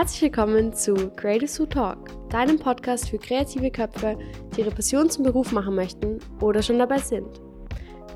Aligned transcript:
Herzlich 0.00 0.22
willkommen 0.22 0.72
zu 0.72 0.94
Creatives 1.10 1.60
Who 1.60 1.66
Talk, 1.66 2.08
deinem 2.30 2.58
Podcast 2.58 3.10
für 3.10 3.18
kreative 3.18 3.70
Köpfe, 3.70 4.18
die 4.56 4.60
ihre 4.60 4.70
Passion 4.70 5.10
zum 5.10 5.24
Beruf 5.24 5.52
machen 5.52 5.74
möchten 5.74 6.20
oder 6.40 6.62
schon 6.62 6.78
dabei 6.78 6.96
sind. 6.96 7.38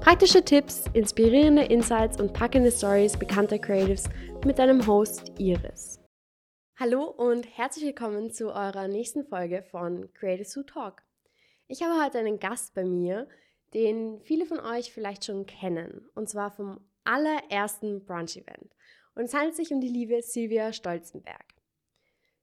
Praktische 0.01 0.43
Tipps, 0.43 0.85
inspirierende 0.95 1.65
Insights 1.65 2.19
und 2.19 2.33
packende 2.33 2.73
Stories 2.73 3.19
bekannter 3.19 3.59
Creatives 3.59 4.09
mit 4.47 4.59
deinem 4.59 4.87
Host 4.87 5.33
Iris. 5.37 6.01
Hallo 6.77 7.05
und 7.05 7.47
herzlich 7.55 7.85
willkommen 7.85 8.31
zu 8.31 8.47
eurer 8.47 8.89
nächsten 8.89 9.27
Folge 9.27 9.63
von 9.63 10.11
Creatives 10.15 10.57
Who 10.57 10.63
Talk. 10.63 11.03
Ich 11.69 11.83
habe 11.83 12.03
heute 12.03 12.19
einen 12.19 12.39
Gast 12.39 12.73
bei 12.75 12.87
mir, 12.87 13.29
den 13.75 14.23
viele 14.23 14.47
von 14.47 14.59
euch 14.59 14.91
vielleicht 14.91 15.27
schon 15.27 15.45
kennen, 15.45 16.09
und 16.15 16.31
zwar 16.31 16.51
vom 16.51 16.81
allerersten 17.05 18.07
Brunch-Event. 18.07 18.75
Und 19.17 19.25
es 19.25 19.35
handelt 19.35 19.55
sich 19.55 19.71
um 19.71 19.83
die 19.83 19.89
liebe 19.89 20.23
Silvia 20.23 20.73
Stolzenberg. 20.73 21.54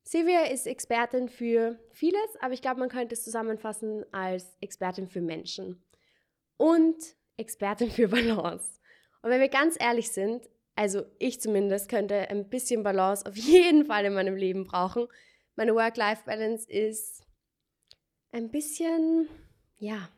Silvia 0.03 0.45
ist 0.45 0.67
Expertin 0.67 1.29
für 1.29 1.79
vieles, 1.91 2.35
aber 2.39 2.53
ich 2.53 2.61
glaube, 2.61 2.79
man 2.79 2.89
könnte 2.89 3.13
es 3.13 3.23
zusammenfassen 3.23 4.05
als 4.11 4.57
Expertin 4.59 5.07
für 5.07 5.21
Menschen 5.21 5.83
und 6.57 6.97
Expertin 7.37 7.89
für 7.89 8.07
Balance. 8.07 8.79
Und 9.21 9.29
wenn 9.29 9.41
wir 9.41 9.49
ganz 9.49 9.77
ehrlich 9.79 10.11
sind, 10.11 10.49
also 10.75 11.03
ich 11.19 11.41
zumindest 11.41 11.89
könnte 11.89 12.29
ein 12.29 12.49
bisschen 12.49 12.83
Balance 12.83 13.25
auf 13.25 13.35
jeden 13.37 13.85
Fall 13.85 14.05
in 14.05 14.13
meinem 14.13 14.35
Leben 14.35 14.65
brauchen. 14.65 15.07
Meine 15.55 15.75
Work-Life-Balance 15.75 16.69
ist 16.69 17.23
ein 18.31 18.49
bisschen, 18.49 19.27
ja, 19.77 20.09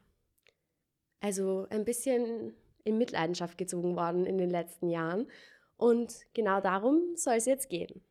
also 1.20 1.68
ein 1.70 1.86
bisschen 1.86 2.56
in 2.84 2.98
Mitleidenschaft 2.98 3.58
gezogen 3.58 3.96
worden 3.96 4.26
in 4.26 4.38
den 4.38 4.50
letzten 4.50 4.90
Jahren. 4.90 5.30
Und 5.78 6.14
genau 6.34 6.62
darum 6.62 7.16
soll 7.16 7.36
es 7.36 7.46
jetzt 7.46 7.70
gehen. 7.70 8.04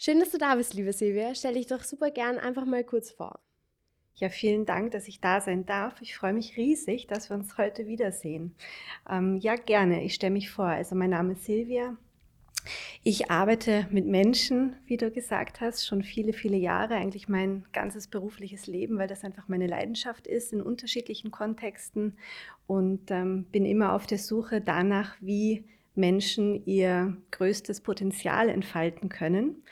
Schön, 0.00 0.20
dass 0.20 0.30
du 0.30 0.38
da 0.38 0.54
bist, 0.54 0.74
liebe 0.74 0.92
Silvia. 0.92 1.34
Stell 1.34 1.54
dich 1.54 1.66
doch 1.66 1.82
super 1.82 2.12
gern 2.12 2.38
einfach 2.38 2.64
mal 2.64 2.84
kurz 2.84 3.10
vor. 3.10 3.40
Ja, 4.14 4.28
vielen 4.28 4.64
Dank, 4.64 4.92
dass 4.92 5.08
ich 5.08 5.20
da 5.20 5.40
sein 5.40 5.66
darf. 5.66 6.00
Ich 6.00 6.16
freue 6.16 6.32
mich 6.32 6.56
riesig, 6.56 7.08
dass 7.08 7.30
wir 7.30 7.36
uns 7.36 7.58
heute 7.58 7.88
wiedersehen. 7.88 8.54
Ähm, 9.10 9.38
ja, 9.38 9.56
gerne. 9.56 10.04
Ich 10.04 10.14
stelle 10.14 10.32
mich 10.32 10.50
vor. 10.50 10.66
Also 10.66 10.94
mein 10.94 11.10
Name 11.10 11.32
ist 11.32 11.46
Silvia. 11.46 11.96
Ich 13.02 13.28
arbeite 13.32 13.88
mit 13.90 14.06
Menschen, 14.06 14.76
wie 14.86 14.98
du 14.98 15.10
gesagt 15.10 15.60
hast, 15.60 15.84
schon 15.84 16.04
viele, 16.04 16.32
viele 16.32 16.56
Jahre, 16.56 16.94
eigentlich 16.94 17.28
mein 17.28 17.64
ganzes 17.72 18.06
berufliches 18.06 18.68
Leben, 18.68 18.98
weil 18.98 19.08
das 19.08 19.24
einfach 19.24 19.48
meine 19.48 19.66
Leidenschaft 19.66 20.28
ist 20.28 20.52
in 20.52 20.60
unterschiedlichen 20.60 21.32
Kontexten 21.32 22.16
und 22.68 23.10
ähm, 23.10 23.46
bin 23.50 23.64
immer 23.64 23.94
auf 23.94 24.06
der 24.06 24.18
Suche 24.18 24.60
danach, 24.60 25.16
wie 25.20 25.64
Menschen 25.98 26.64
ihr 26.64 27.16
größtes 27.32 27.82
Potenzial 27.82 28.48
entfalten 28.48 29.08
können. 29.08 29.64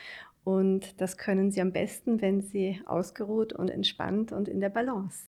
Und 0.44 1.00
das 1.00 1.16
können 1.16 1.50
sie 1.50 1.60
am 1.60 1.72
besten, 1.72 2.20
wenn 2.20 2.40
sie 2.40 2.80
ausgeruht 2.86 3.52
und 3.52 3.68
entspannt 3.68 4.32
und 4.32 4.48
in 4.48 4.60
der 4.60 4.68
Balance. 4.68 5.28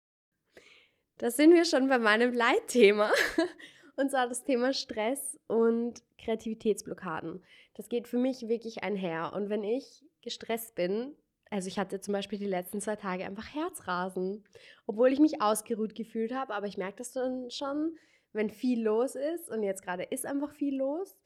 Da 1.18 1.32
sind 1.32 1.54
wir 1.54 1.64
schon 1.64 1.88
bei 1.88 2.00
meinem 2.00 2.34
Leitthema. 2.34 3.12
Und 3.98 4.12
zwar 4.12 4.28
das 4.28 4.44
Thema 4.44 4.74
Stress 4.74 5.40
und 5.48 6.04
Kreativitätsblockaden. 6.18 7.42
Das 7.76 7.88
geht 7.88 8.10
für 8.10 8.18
mich 8.18 8.50
wirklich 8.50 8.84
einher. 8.84 9.32
Und 9.34 9.50
wenn 9.50 9.64
ich 9.64 10.04
gestresst 10.22 10.76
bin, 10.76 11.16
also 11.50 11.68
ich 11.70 11.80
hatte 11.80 12.02
zum 12.02 12.12
Beispiel 12.12 12.40
die 12.40 12.46
letzten 12.46 12.82
zwei 12.82 12.98
Tage 12.98 13.26
einfach 13.26 13.54
Herzrasen, 13.54 14.44
obwohl 14.86 15.14
ich 15.14 15.20
mich 15.20 15.42
ausgeruht 15.42 15.96
gefühlt 15.96 16.34
habe, 16.34 16.54
aber 16.54 16.68
ich 16.68 16.78
merke 16.78 16.98
das 16.98 17.14
dann 17.14 17.50
schon, 17.52 17.96
wenn 18.36 18.50
viel 18.50 18.84
los 18.84 19.16
ist 19.16 19.50
und 19.50 19.64
jetzt 19.64 19.84
gerade 19.84 20.04
ist 20.04 20.26
einfach 20.26 20.52
viel 20.52 20.78
los, 20.78 21.18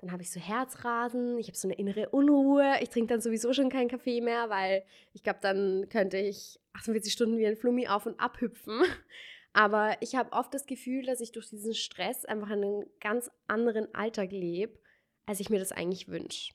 dann 0.00 0.12
habe 0.12 0.22
ich 0.22 0.30
so 0.30 0.40
Herzrasen, 0.40 1.38
ich 1.38 1.48
habe 1.48 1.56
so 1.56 1.68
eine 1.68 1.76
innere 1.76 2.08
Unruhe, 2.08 2.74
ich 2.80 2.88
trinke 2.88 3.08
dann 3.08 3.20
sowieso 3.20 3.52
schon 3.52 3.68
keinen 3.68 3.88
Kaffee 3.88 4.20
mehr, 4.20 4.48
weil 4.48 4.82
ich 5.12 5.22
glaube, 5.22 5.40
dann 5.42 5.88
könnte 5.90 6.16
ich 6.16 6.58
48 6.72 7.12
Stunden 7.12 7.36
wie 7.36 7.46
ein 7.46 7.56
Flummi 7.56 7.86
auf 7.86 8.06
und 8.06 8.18
ab 8.18 8.40
hüpfen. 8.40 8.82
Aber 9.52 9.96
ich 10.00 10.14
habe 10.14 10.32
oft 10.32 10.54
das 10.54 10.66
Gefühl, 10.66 11.04
dass 11.04 11.20
ich 11.20 11.32
durch 11.32 11.50
diesen 11.50 11.74
Stress 11.74 12.24
einfach 12.24 12.50
einen 12.50 12.86
ganz 13.00 13.30
anderen 13.48 13.92
Alltag 13.94 14.30
lebe, 14.30 14.78
als 15.26 15.40
ich 15.40 15.50
mir 15.50 15.58
das 15.58 15.72
eigentlich 15.72 16.08
wünsche. 16.08 16.52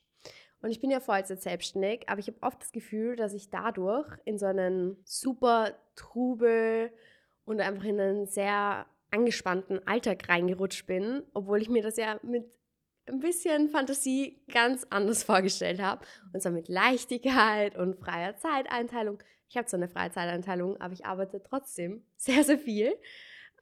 Und 0.62 0.70
ich 0.70 0.80
bin 0.80 0.90
ja 0.90 1.00
Vollzeit 1.00 1.42
selbstständig, 1.42 2.08
aber 2.08 2.18
ich 2.18 2.28
habe 2.28 2.38
oft 2.40 2.60
das 2.60 2.72
Gefühl, 2.72 3.14
dass 3.14 3.34
ich 3.34 3.50
dadurch 3.50 4.08
in 4.24 4.38
so 4.38 4.46
einen 4.46 4.96
super 5.04 5.78
Trubel 5.94 6.90
und 7.44 7.60
einfach 7.60 7.84
in 7.84 8.00
einen 8.00 8.26
sehr 8.26 8.86
angespannten 9.10 9.86
Alltag 9.86 10.28
reingerutscht 10.28 10.86
bin, 10.86 11.22
obwohl 11.34 11.62
ich 11.62 11.68
mir 11.68 11.82
das 11.82 11.96
ja 11.96 12.18
mit 12.22 12.44
ein 13.06 13.20
bisschen 13.20 13.68
Fantasie 13.68 14.42
ganz 14.52 14.86
anders 14.90 15.22
vorgestellt 15.24 15.80
habe. 15.80 16.04
Und 16.32 16.42
zwar 16.42 16.52
mit 16.52 16.68
Leichtigkeit 16.68 17.76
und 17.76 17.98
freier 17.98 18.36
Zeiteinteilung. 18.36 19.22
Ich 19.48 19.56
habe 19.56 19.66
zwar 19.66 19.78
eine 19.78 19.88
freie 19.88 20.10
Zeiteinteilung, 20.10 20.80
aber 20.80 20.92
ich 20.92 21.06
arbeite 21.06 21.42
trotzdem 21.42 22.04
sehr, 22.16 22.44
sehr 22.44 22.58
viel. 22.58 22.94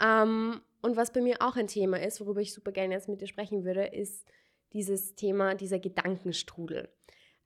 Ähm, 0.01 0.61
und 0.83 0.97
was 0.97 1.13
bei 1.13 1.21
mir 1.21 1.41
auch 1.41 1.57
ein 1.57 1.67
Thema 1.67 2.01
ist, 2.01 2.21
worüber 2.21 2.41
ich 2.41 2.53
super 2.53 2.73
gerne 2.73 2.95
jetzt 2.95 3.09
mit 3.09 3.21
dir 3.21 3.27
sprechen 3.27 3.65
würde, 3.65 3.87
ist 3.87 4.27
dieses 4.73 5.15
Thema, 5.15 5.55
dieser 5.55 5.79
Gedankenstrudel. 5.79 6.89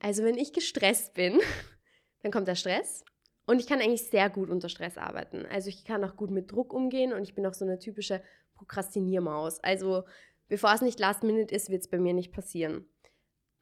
Also 0.00 0.25
wenn 0.25 0.38
ich 0.38 0.53
gestresst 0.53 1.14
bin, 1.14 1.41
dann 2.22 2.32
kommt 2.32 2.48
der 2.48 2.54
Stress 2.54 3.04
und 3.48 3.60
ich 3.60 3.66
kann 3.66 3.81
eigentlich 3.81 4.03
sehr 4.03 4.28
gut 4.28 4.50
unter 4.50 4.69
Stress 4.69 4.98
arbeiten. 4.98 5.47
Also 5.47 5.70
ich 5.70 5.86
kann 5.86 6.04
auch 6.04 6.16
gut 6.16 6.31
mit 6.31 6.53
Druck 6.53 6.75
umgehen 6.75 7.14
und 7.14 7.22
ich 7.22 7.34
bin 7.34 7.47
auch 7.47 7.54
so 7.54 7.64
eine 7.64 7.78
typische 7.78 8.22
Prokrastiniermaus. 8.56 9.59
Also 9.60 10.04
bevor 10.48 10.75
es 10.75 10.82
nicht 10.82 11.00
Last 11.00 11.22
Minute 11.22 11.54
ist, 11.54 11.70
wird 11.70 11.81
es 11.81 11.88
bei 11.88 11.98
mir 11.98 12.12
nicht 12.12 12.31
passieren. 12.31 12.84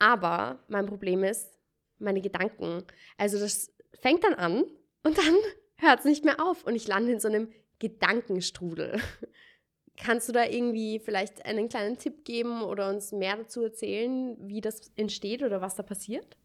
Aber 0.00 0.58
mein 0.66 0.86
Problem 0.86 1.22
ist 1.22 1.56
meine 2.00 2.20
Gedanken. 2.20 2.82
Also 3.16 3.38
das 3.38 3.72
fängt 4.00 4.24
dann 4.24 4.34
an 4.34 4.64
und 5.04 5.18
dann 5.18 5.36
hört 5.76 6.00
es 6.00 6.04
nicht 6.04 6.24
mehr 6.24 6.44
auf 6.44 6.64
und 6.64 6.74
ich 6.74 6.88
lande 6.88 7.12
in 7.12 7.20
so 7.20 7.28
einem 7.28 7.52
Gedankenstrudel. 7.78 9.00
Kannst 9.96 10.28
du 10.28 10.32
da 10.32 10.46
irgendwie 10.46 10.98
vielleicht 10.98 11.46
einen 11.46 11.68
kleinen 11.68 11.96
Tipp 11.96 12.24
geben 12.24 12.62
oder 12.62 12.90
uns 12.90 13.12
mehr 13.12 13.36
dazu 13.36 13.62
erzählen, 13.62 14.36
wie 14.40 14.60
das 14.60 14.90
entsteht 14.96 15.44
oder 15.44 15.60
was 15.60 15.76
da 15.76 15.84
passiert? 15.84 16.36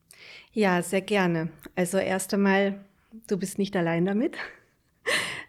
Ja, 0.53 0.84
sehr 0.84 1.01
gerne. 1.01 1.50
Also 1.75 1.97
erst 1.97 2.35
einmal 2.35 2.85
du 3.27 3.38
bist 3.38 3.57
nicht 3.57 3.75
allein 3.75 4.05
damit. 4.05 4.38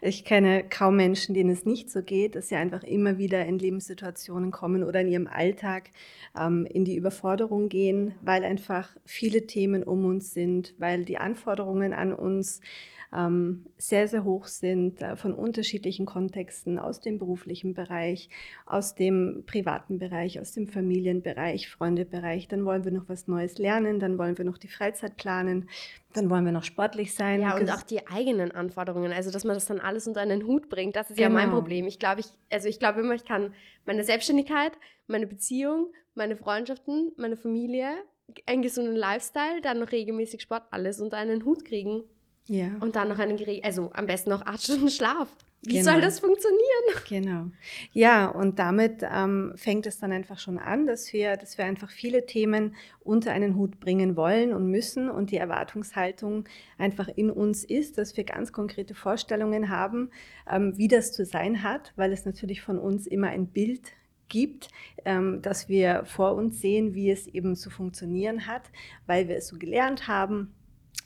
Ich 0.01 0.25
kenne 0.25 0.65
kaum 0.67 0.97
Menschen, 0.97 1.33
denen 1.33 1.49
es 1.49 1.63
nicht 1.63 1.89
so 1.89 2.01
geht, 2.01 2.35
dass 2.35 2.49
sie 2.49 2.55
einfach 2.55 2.83
immer 2.83 3.17
wieder 3.17 3.45
in 3.45 3.57
Lebenssituationen 3.57 4.51
kommen 4.51 4.83
oder 4.83 4.99
in 4.99 5.07
ihrem 5.07 5.27
Alltag 5.27 5.91
ähm, 6.37 6.65
in 6.65 6.83
die 6.83 6.97
Überforderung 6.97 7.69
gehen, 7.69 8.13
weil 8.21 8.43
einfach 8.43 8.97
viele 9.05 9.47
Themen 9.47 9.83
um 9.83 10.03
uns 10.03 10.33
sind, 10.33 10.73
weil 10.77 11.05
die 11.05 11.19
Anforderungen 11.19 11.93
an 11.93 12.11
uns 12.11 12.59
sehr, 13.77 14.07
sehr 14.07 14.23
hoch 14.23 14.47
sind, 14.47 15.01
äh, 15.01 15.15
von 15.15 15.33
unterschiedlichen 15.33 16.07
Kontexten, 16.07 16.79
aus 16.79 16.99
dem 16.99 17.19
beruflichen 17.19 17.75
Bereich, 17.75 18.29
aus 18.65 18.95
dem 18.95 19.43
privaten 19.45 19.99
Bereich, 19.99 20.39
aus 20.39 20.53
dem 20.53 20.67
Familienbereich, 20.67 21.69
Freundebereich. 21.69 22.47
Dann 22.47 22.65
wollen 22.65 22.85
wir 22.85 22.91
noch 22.91 23.07
was 23.09 23.27
Neues 23.27 23.59
lernen, 23.59 23.99
dann 23.99 24.17
wollen 24.17 24.37
wir 24.37 24.45
noch 24.45 24.57
die 24.57 24.67
Freizeit 24.67 25.15
planen, 25.15 25.69
dann 26.13 26.29
wollen 26.31 26.43
wir 26.45 26.51
noch 26.51 26.63
sportlich 26.63 27.13
sein. 27.13 27.41
Ja, 27.41 27.55
und 27.55 27.69
auch 27.69 27.83
die 27.83 28.07
eigenen 28.07 28.51
Anforderungen, 28.51 29.11
also 29.11 29.29
dass 29.29 29.43
man 29.43 29.55
das 29.55 29.65
dann 29.65 29.79
alles 29.79 30.07
unter 30.07 30.21
einen 30.21 30.47
Hut 30.47 30.69
bringt, 30.69 30.95
das 30.95 31.11
ist 31.11 31.17
genau. 31.17 31.29
ja 31.29 31.33
mein 31.33 31.49
genau. 31.49 31.57
Problem. 31.57 31.85
Ich 31.85 31.99
glaube, 31.99 32.21
ich, 32.21 32.27
also 32.51 32.67
ich 32.67 32.79
glaube 32.79 33.01
immer, 33.01 33.13
ich 33.13 33.25
kann 33.25 33.53
meine 33.85 34.03
Selbstständigkeit, 34.03 34.71
meine 35.05 35.27
Beziehung, 35.27 35.91
meine 36.15 36.35
Freundschaften, 36.35 37.11
meine 37.17 37.37
Familie, 37.37 37.89
einen 38.47 38.63
gesunden 38.63 38.95
Lifestyle, 38.95 39.61
dann 39.61 39.79
noch 39.79 39.91
regelmäßig 39.91 40.41
Sport, 40.41 40.63
alles 40.71 40.99
unter 40.99 41.17
einen 41.17 41.45
Hut 41.45 41.65
kriegen. 41.65 42.03
Ja. 42.47 42.67
Und 42.79 42.95
dann 42.95 43.09
noch 43.09 43.19
einen 43.19 43.37
Gerät, 43.37 43.63
also 43.63 43.91
am 43.93 44.05
besten 44.05 44.29
noch 44.29 44.45
acht 44.45 44.63
Stunden 44.63 44.89
Schlaf. 44.89 45.29
Wie 45.65 45.77
genau. 45.77 45.91
soll 45.91 46.01
das 46.01 46.19
funktionieren? 46.19 46.59
Genau. 47.07 47.45
Ja, 47.93 48.27
und 48.27 48.59
damit 48.59 49.01
ähm, 49.09 49.53
fängt 49.55 49.85
es 49.87 49.97
dann 49.97 50.11
einfach 50.11 50.37
schon 50.37 50.57
an, 50.57 50.87
dass 50.87 51.13
wir, 51.13 51.37
dass 51.37 51.57
wir 51.57 51.63
einfach 51.63 51.89
viele 51.89 52.25
Themen 52.25 52.75
unter 52.99 53.31
einen 53.31 53.55
Hut 53.55 53.79
bringen 53.79 54.17
wollen 54.17 54.51
und 54.51 54.69
müssen 54.69 55.09
und 55.09 55.31
die 55.31 55.37
Erwartungshaltung 55.37 56.43
einfach 56.77 57.07
in 57.07 57.29
uns 57.29 57.63
ist, 57.63 57.97
dass 57.97 58.17
wir 58.17 58.25
ganz 58.25 58.51
konkrete 58.51 58.93
Vorstellungen 58.93 59.69
haben, 59.69 60.09
ähm, 60.51 60.77
wie 60.77 60.89
das 60.89 61.13
zu 61.13 61.23
sein 61.23 61.63
hat, 61.63 61.93
weil 61.95 62.11
es 62.11 62.25
natürlich 62.25 62.61
von 62.61 62.77
uns 62.77 63.07
immer 63.07 63.29
ein 63.29 63.47
Bild 63.47 63.93
gibt, 64.27 64.67
ähm, 65.05 65.41
dass 65.41 65.69
wir 65.69 66.03
vor 66.05 66.33
uns 66.35 66.59
sehen, 66.59 66.93
wie 66.93 67.09
es 67.09 67.25
eben 67.27 67.55
zu 67.55 67.69
funktionieren 67.69 68.47
hat, 68.47 68.63
weil 69.05 69.29
wir 69.29 69.37
es 69.37 69.47
so 69.47 69.57
gelernt 69.57 70.09
haben 70.09 70.53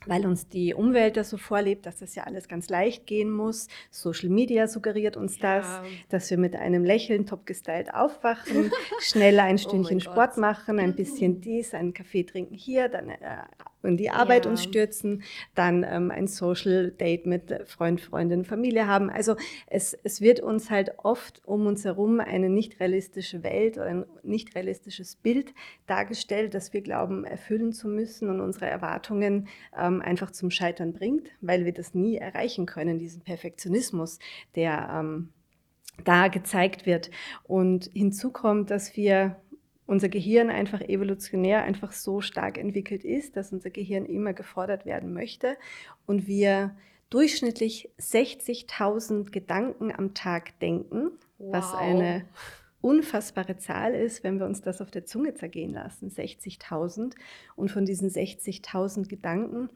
weil 0.05 0.25
uns 0.25 0.47
die 0.47 0.73
Umwelt 0.73 1.17
das 1.17 1.29
so 1.29 1.37
vorlebt, 1.37 1.85
dass 1.85 1.97
das 1.97 2.15
ja 2.15 2.23
alles 2.23 2.47
ganz 2.47 2.69
leicht 2.69 3.05
gehen 3.05 3.31
muss. 3.31 3.67
Social 3.89 4.29
Media 4.29 4.67
suggeriert 4.67 5.17
uns 5.17 5.39
das, 5.39 5.65
ja. 5.65 5.83
dass 6.09 6.29
wir 6.29 6.37
mit 6.37 6.55
einem 6.55 6.83
Lächeln 6.83 7.25
top 7.25 7.45
gestylt 7.45 7.93
aufwachen, 7.93 8.71
schnell 8.99 9.39
ein 9.39 9.55
oh 9.55 9.57
Stündchen 9.57 9.97
oh 9.97 10.01
Sport 10.01 10.31
Gott. 10.31 10.37
machen, 10.37 10.79
ein 10.79 10.95
bisschen 10.95 11.41
dies, 11.41 11.73
einen 11.73 11.93
Kaffee 11.93 12.23
trinken 12.23 12.55
hier, 12.55 12.89
dann 12.89 13.09
äh, 13.09 13.17
in 13.87 13.97
die 13.97 14.09
Arbeit 14.09 14.45
Ja. 14.45 14.51
uns 14.51 14.63
stürzen, 14.63 15.23
dann 15.55 15.83
ähm, 15.89 16.11
ein 16.11 16.27
Social 16.27 16.91
Date 16.91 17.25
mit 17.25 17.53
Freund, 17.65 18.01
Freundin, 18.01 18.45
Familie 18.45 18.87
haben. 18.87 19.09
Also 19.09 19.35
es, 19.67 19.93
es 20.03 20.21
wird 20.21 20.39
uns 20.39 20.69
halt 20.69 20.91
oft 20.97 21.41
um 21.45 21.65
uns 21.65 21.85
herum 21.85 22.19
eine 22.19 22.49
nicht 22.49 22.79
realistische 22.79 23.43
Welt 23.43 23.77
oder 23.77 23.87
ein 23.87 24.05
nicht 24.23 24.55
realistisches 24.55 25.15
Bild 25.15 25.53
dargestellt, 25.87 26.53
das 26.53 26.73
wir 26.73 26.81
glauben 26.81 27.23
erfüllen 27.23 27.73
zu 27.73 27.87
müssen 27.87 28.29
und 28.29 28.41
unsere 28.41 28.67
Erwartungen 28.67 29.47
ähm, 29.77 30.01
einfach 30.01 30.31
zum 30.31 30.51
Scheitern 30.51 30.93
bringt, 30.93 31.29
weil 31.41 31.65
wir 31.65 31.73
das 31.73 31.93
nie 31.93 32.17
erreichen 32.17 32.65
können, 32.65 32.99
diesen 32.99 33.21
Perfektionismus, 33.21 34.19
der 34.55 34.89
ähm, 34.93 35.29
da 36.03 36.27
gezeigt 36.27 36.85
wird. 36.85 37.09
Und 37.43 37.89
hinzu 37.93 38.31
kommt, 38.31 38.69
dass 38.69 38.95
wir 38.95 39.37
unser 39.87 40.09
Gehirn 40.09 40.49
einfach 40.49 40.81
evolutionär 40.81 41.63
einfach 41.63 41.91
so 41.91 42.21
stark 42.21 42.57
entwickelt 42.57 43.03
ist, 43.03 43.35
dass 43.35 43.51
unser 43.51 43.71
Gehirn 43.71 44.05
immer 44.05 44.33
gefordert 44.33 44.85
werden 44.85 45.13
möchte 45.13 45.57
und 46.05 46.27
wir 46.27 46.75
durchschnittlich 47.09 47.89
60.000 47.99 49.31
Gedanken 49.31 49.91
am 49.91 50.13
Tag 50.13 50.59
denken, 50.59 51.11
was 51.39 51.71
Wow. 51.71 51.79
eine 51.79 52.25
unfassbare 52.81 53.57
Zahl 53.57 53.93
ist, 53.93 54.23
wenn 54.23 54.39
wir 54.39 54.45
uns 54.45 54.61
das 54.61 54.81
auf 54.81 54.91
der 54.91 55.05
Zunge 55.05 55.33
zergehen 55.33 55.73
lassen, 55.73 56.09
60.000. 56.09 57.13
Und 57.55 57.71
von 57.71 57.85
diesen 57.85 58.09
60.000 58.09 59.07
Gedanken 59.07 59.69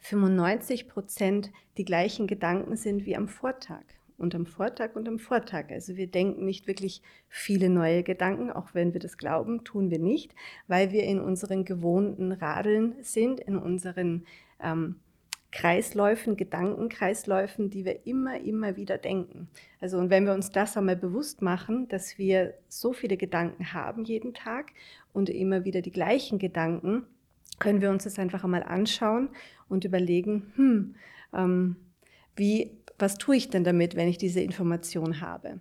95 0.00 0.88
Prozent 0.88 1.52
die 1.76 1.84
gleichen 1.84 2.26
Gedanken 2.26 2.76
sind 2.76 3.06
wie 3.06 3.16
am 3.16 3.28
Vortag. 3.28 3.84
Und 4.22 4.36
am 4.36 4.46
Vortag 4.46 4.94
und 4.94 5.08
am 5.08 5.18
Vortag. 5.18 5.70
Also 5.70 5.96
wir 5.96 6.06
denken 6.06 6.44
nicht 6.44 6.68
wirklich 6.68 7.02
viele 7.28 7.68
neue 7.68 8.04
Gedanken, 8.04 8.52
auch 8.52 8.72
wenn 8.72 8.92
wir 8.92 9.00
das 9.00 9.18
glauben, 9.18 9.64
tun 9.64 9.90
wir 9.90 9.98
nicht, 9.98 10.32
weil 10.68 10.92
wir 10.92 11.02
in 11.02 11.18
unseren 11.18 11.64
gewohnten 11.64 12.30
Radeln 12.30 12.94
sind, 13.02 13.40
in 13.40 13.58
unseren 13.58 14.24
ähm, 14.62 15.00
Kreisläufen, 15.50 16.36
Gedankenkreisläufen, 16.36 17.68
die 17.68 17.84
wir 17.84 18.06
immer, 18.06 18.40
immer 18.40 18.76
wieder 18.76 18.96
denken. 18.96 19.48
Also 19.80 19.98
und 19.98 20.08
wenn 20.08 20.24
wir 20.24 20.34
uns 20.34 20.50
das 20.50 20.76
einmal 20.76 20.96
bewusst 20.96 21.42
machen, 21.42 21.88
dass 21.88 22.16
wir 22.16 22.54
so 22.68 22.92
viele 22.92 23.16
Gedanken 23.16 23.72
haben 23.72 24.04
jeden 24.04 24.34
Tag 24.34 24.70
und 25.12 25.30
immer 25.30 25.64
wieder 25.64 25.82
die 25.82 25.90
gleichen 25.90 26.38
Gedanken, 26.38 27.06
können 27.58 27.80
wir 27.80 27.90
uns 27.90 28.04
das 28.04 28.20
einfach 28.20 28.44
einmal 28.44 28.62
anschauen 28.62 29.30
und 29.68 29.84
überlegen, 29.84 30.52
hm, 30.54 30.94
ähm, 31.34 31.76
wie, 32.34 32.81
was 33.02 33.18
tue 33.18 33.36
ich 33.36 33.50
denn 33.50 33.64
damit, 33.64 33.96
wenn 33.96 34.08
ich 34.08 34.16
diese 34.16 34.40
Information 34.40 35.20
habe? 35.20 35.60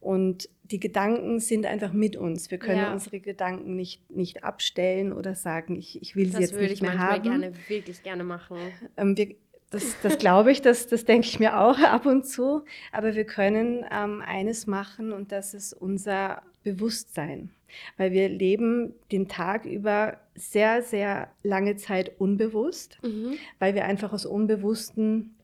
Und 0.00 0.48
die 0.64 0.78
Gedanken 0.78 1.40
sind 1.40 1.66
einfach 1.66 1.92
mit 1.92 2.16
uns. 2.16 2.50
Wir 2.50 2.58
können 2.58 2.78
Ja. 2.78 2.92
unsere 2.92 3.18
Gedanken 3.20 3.74
nicht, 3.74 4.08
nicht 4.10 4.44
abstellen 4.44 5.12
oder 5.12 5.34
sagen, 5.34 5.74
ich, 5.76 6.00
ich 6.00 6.14
will 6.16 6.26
sie 6.26 6.32
Das 6.32 6.40
jetzt 6.42 6.52
würde 6.52 6.64
nicht 6.64 6.74
ich 6.74 6.82
mehr 6.82 6.98
haben. 6.98 7.22
gerne, 7.22 7.52
wirklich 7.68 8.02
gerne 8.02 8.22
machen. 8.24 8.56
Ähm, 8.96 9.16
wir, 9.16 9.34
das, 9.70 9.96
das 10.02 10.18
glaube 10.18 10.52
ich, 10.52 10.60
das, 10.62 10.86
das 10.86 11.04
denke 11.04 11.26
ich 11.26 11.40
mir 11.40 11.58
auch 11.58 11.78
ab 11.96 12.06
und 12.06 12.26
zu. 12.26 12.62
Aber 12.92 13.14
wir 13.14 13.24
können 13.24 13.84
ähm, 13.90 14.22
eines 14.24 14.66
machen 14.66 15.12
und 15.12 15.32
das 15.32 15.54
ist 15.54 15.72
unser 15.72 16.42
Bewusstsein. 16.62 17.50
Weil 17.96 18.12
wir 18.12 18.28
leben 18.28 18.92
den 19.10 19.28
Tag 19.28 19.64
über 19.64 20.18
sehr, 20.34 20.82
sehr 20.82 21.28
lange 21.42 21.76
Zeit 21.76 22.12
unbewusst, 22.20 22.98
Mhm. 23.02 23.34
weil 23.58 23.74
wir 23.74 23.84
einfach 23.86 24.12
aus 24.12 24.26
unbewussten, 24.26 25.34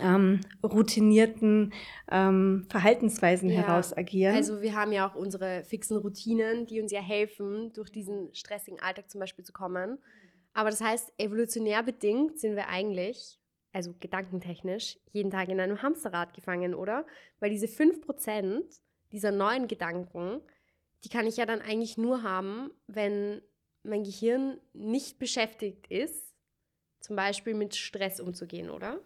ähm, 0.00 0.40
routinierten 0.62 1.72
ähm, 2.10 2.66
Verhaltensweisen 2.68 3.50
Ja, 3.50 3.62
heraus 3.62 3.96
agieren. 3.96 4.34
Also 4.34 4.62
wir 4.62 4.74
haben 4.74 4.92
ja 4.92 5.08
auch 5.08 5.14
unsere 5.14 5.64
fixen 5.64 5.96
Routinen, 5.96 6.66
die 6.66 6.80
uns 6.80 6.92
ja 6.92 7.00
helfen, 7.00 7.72
durch 7.72 7.90
diesen 7.90 8.32
stressigen 8.34 8.80
Alltag 8.80 9.10
zum 9.10 9.20
Beispiel 9.20 9.44
zu 9.44 9.52
kommen. 9.52 9.98
Aber 10.52 10.70
das 10.70 10.80
heißt, 10.80 11.12
evolutionär 11.18 11.82
bedingt 11.82 12.38
sind 12.38 12.56
wir 12.56 12.68
eigentlich, 12.68 13.40
also 13.72 13.94
gedankentechnisch, 13.98 14.98
jeden 15.12 15.30
Tag 15.30 15.48
in 15.48 15.60
einem 15.60 15.82
Hamsterrad 15.82 16.34
gefangen, 16.34 16.74
oder? 16.74 17.06
Weil 17.38 17.50
diese 17.50 17.66
5% 17.66 18.62
dieser 19.12 19.32
neuen 19.32 19.68
Gedanken, 19.68 20.40
die 21.04 21.08
kann 21.08 21.26
ich 21.26 21.36
ja 21.36 21.46
dann 21.46 21.60
eigentlich 21.60 21.96
nur 21.96 22.22
haben, 22.22 22.70
wenn 22.86 23.42
mein 23.82 24.04
Gehirn 24.04 24.60
nicht 24.72 25.18
beschäftigt 25.18 25.86
ist, 25.86 26.34
zum 27.00 27.16
Beispiel 27.16 27.54
mit 27.54 27.74
Stress 27.74 28.20
umzugehen, 28.20 28.70
oder? 28.70 29.00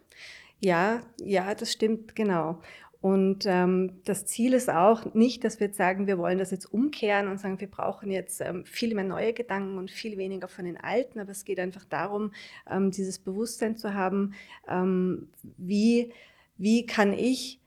Ja, 0.65 1.03
ja, 1.23 1.55
das 1.55 1.73
stimmt, 1.73 2.17
genau. 2.17 2.59
Und 3.03 3.45
ähm, 3.47 4.01
das 4.05 4.25
Ziel 4.25 4.55
ist 4.55 4.71
auch 4.71 5.13
nicht, 5.13 5.45
dass 5.45 5.61
wir 5.61 5.67
jetzt 5.67 5.77
sagen, 5.77 6.07
wir 6.07 6.17
wollen 6.17 6.39
das 6.39 6.51
jetzt 6.53 6.65
umkehren 6.65 7.29
und 7.29 7.39
sagen, 7.39 7.61
wir 7.61 7.71
brauchen 7.71 8.11
jetzt 8.11 8.41
ähm, 8.41 8.65
viel 8.65 8.95
mehr 8.95 9.05
neue 9.05 9.35
Gedanken 9.35 9.77
und 9.77 9.91
viel 9.91 10.17
weniger 10.17 10.49
von 10.49 10.65
den 10.65 10.79
alten, 10.79 11.21
aber 11.21 11.33
es 11.33 11.45
geht 11.45 11.61
einfach 11.61 11.85
darum, 11.85 12.33
ähm, 12.71 12.91
dieses 12.91 13.19
Bewusstsein 13.19 13.77
zu 13.77 13.93
haben, 13.93 14.33
ähm, 14.67 15.29
wie, 15.59 16.13
wie 16.57 16.87
kann 16.87 17.13
ich 17.13 17.61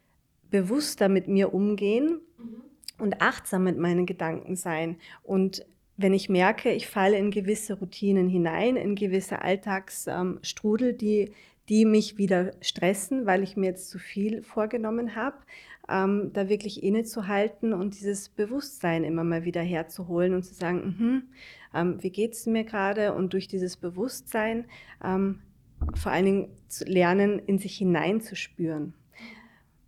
bewusster 0.49 1.07
mit 1.07 1.27
mir 1.27 1.53
umgehen 1.53 2.19
und 2.97 3.21
achtsam 3.21 3.63
mit 3.63 3.77
meinen 3.77 4.07
Gedanken 4.07 4.55
sein. 4.55 4.97
Und 5.21 5.67
wenn 5.97 6.15
ich 6.15 6.29
merke, 6.29 6.71
ich 6.71 6.87
falle 6.87 7.19
in 7.19 7.29
gewisse 7.29 7.75
Routinen 7.75 8.27
hinein, 8.27 8.75
in 8.75 8.95
gewisse 8.95 9.39
Alltagsstrudel, 9.43 10.93
die, 10.93 11.31
die 11.69 11.85
mich 11.85 12.17
wieder 12.17 12.51
stressen, 12.61 13.25
weil 13.25 13.43
ich 13.43 13.57
mir 13.57 13.67
jetzt 13.67 13.89
zu 13.89 13.99
viel 13.99 14.41
vorgenommen 14.41 15.15
habe, 15.15 15.37
ähm, 15.89 16.31
da 16.33 16.49
wirklich 16.49 16.83
innezuhalten 16.83 17.73
und 17.73 17.99
dieses 17.99 18.29
Bewusstsein 18.29 19.03
immer 19.03 19.23
mal 19.23 19.45
wieder 19.45 19.61
herzuholen 19.61 20.33
und 20.33 20.43
zu 20.43 20.53
sagen, 20.53 20.95
mhm, 20.97 21.23
ähm, 21.73 22.01
wie 22.01 22.09
geht 22.09 22.33
es 22.33 22.45
mir 22.45 22.63
gerade? 22.63 23.13
Und 23.13 23.33
durch 23.33 23.47
dieses 23.47 23.77
Bewusstsein 23.77 24.65
ähm, 25.03 25.39
vor 25.95 26.11
allen 26.11 26.25
Dingen 26.25 26.49
zu 26.67 26.85
lernen, 26.85 27.39
in 27.39 27.59
sich 27.59 27.77
hineinzuspüren. 27.77 28.93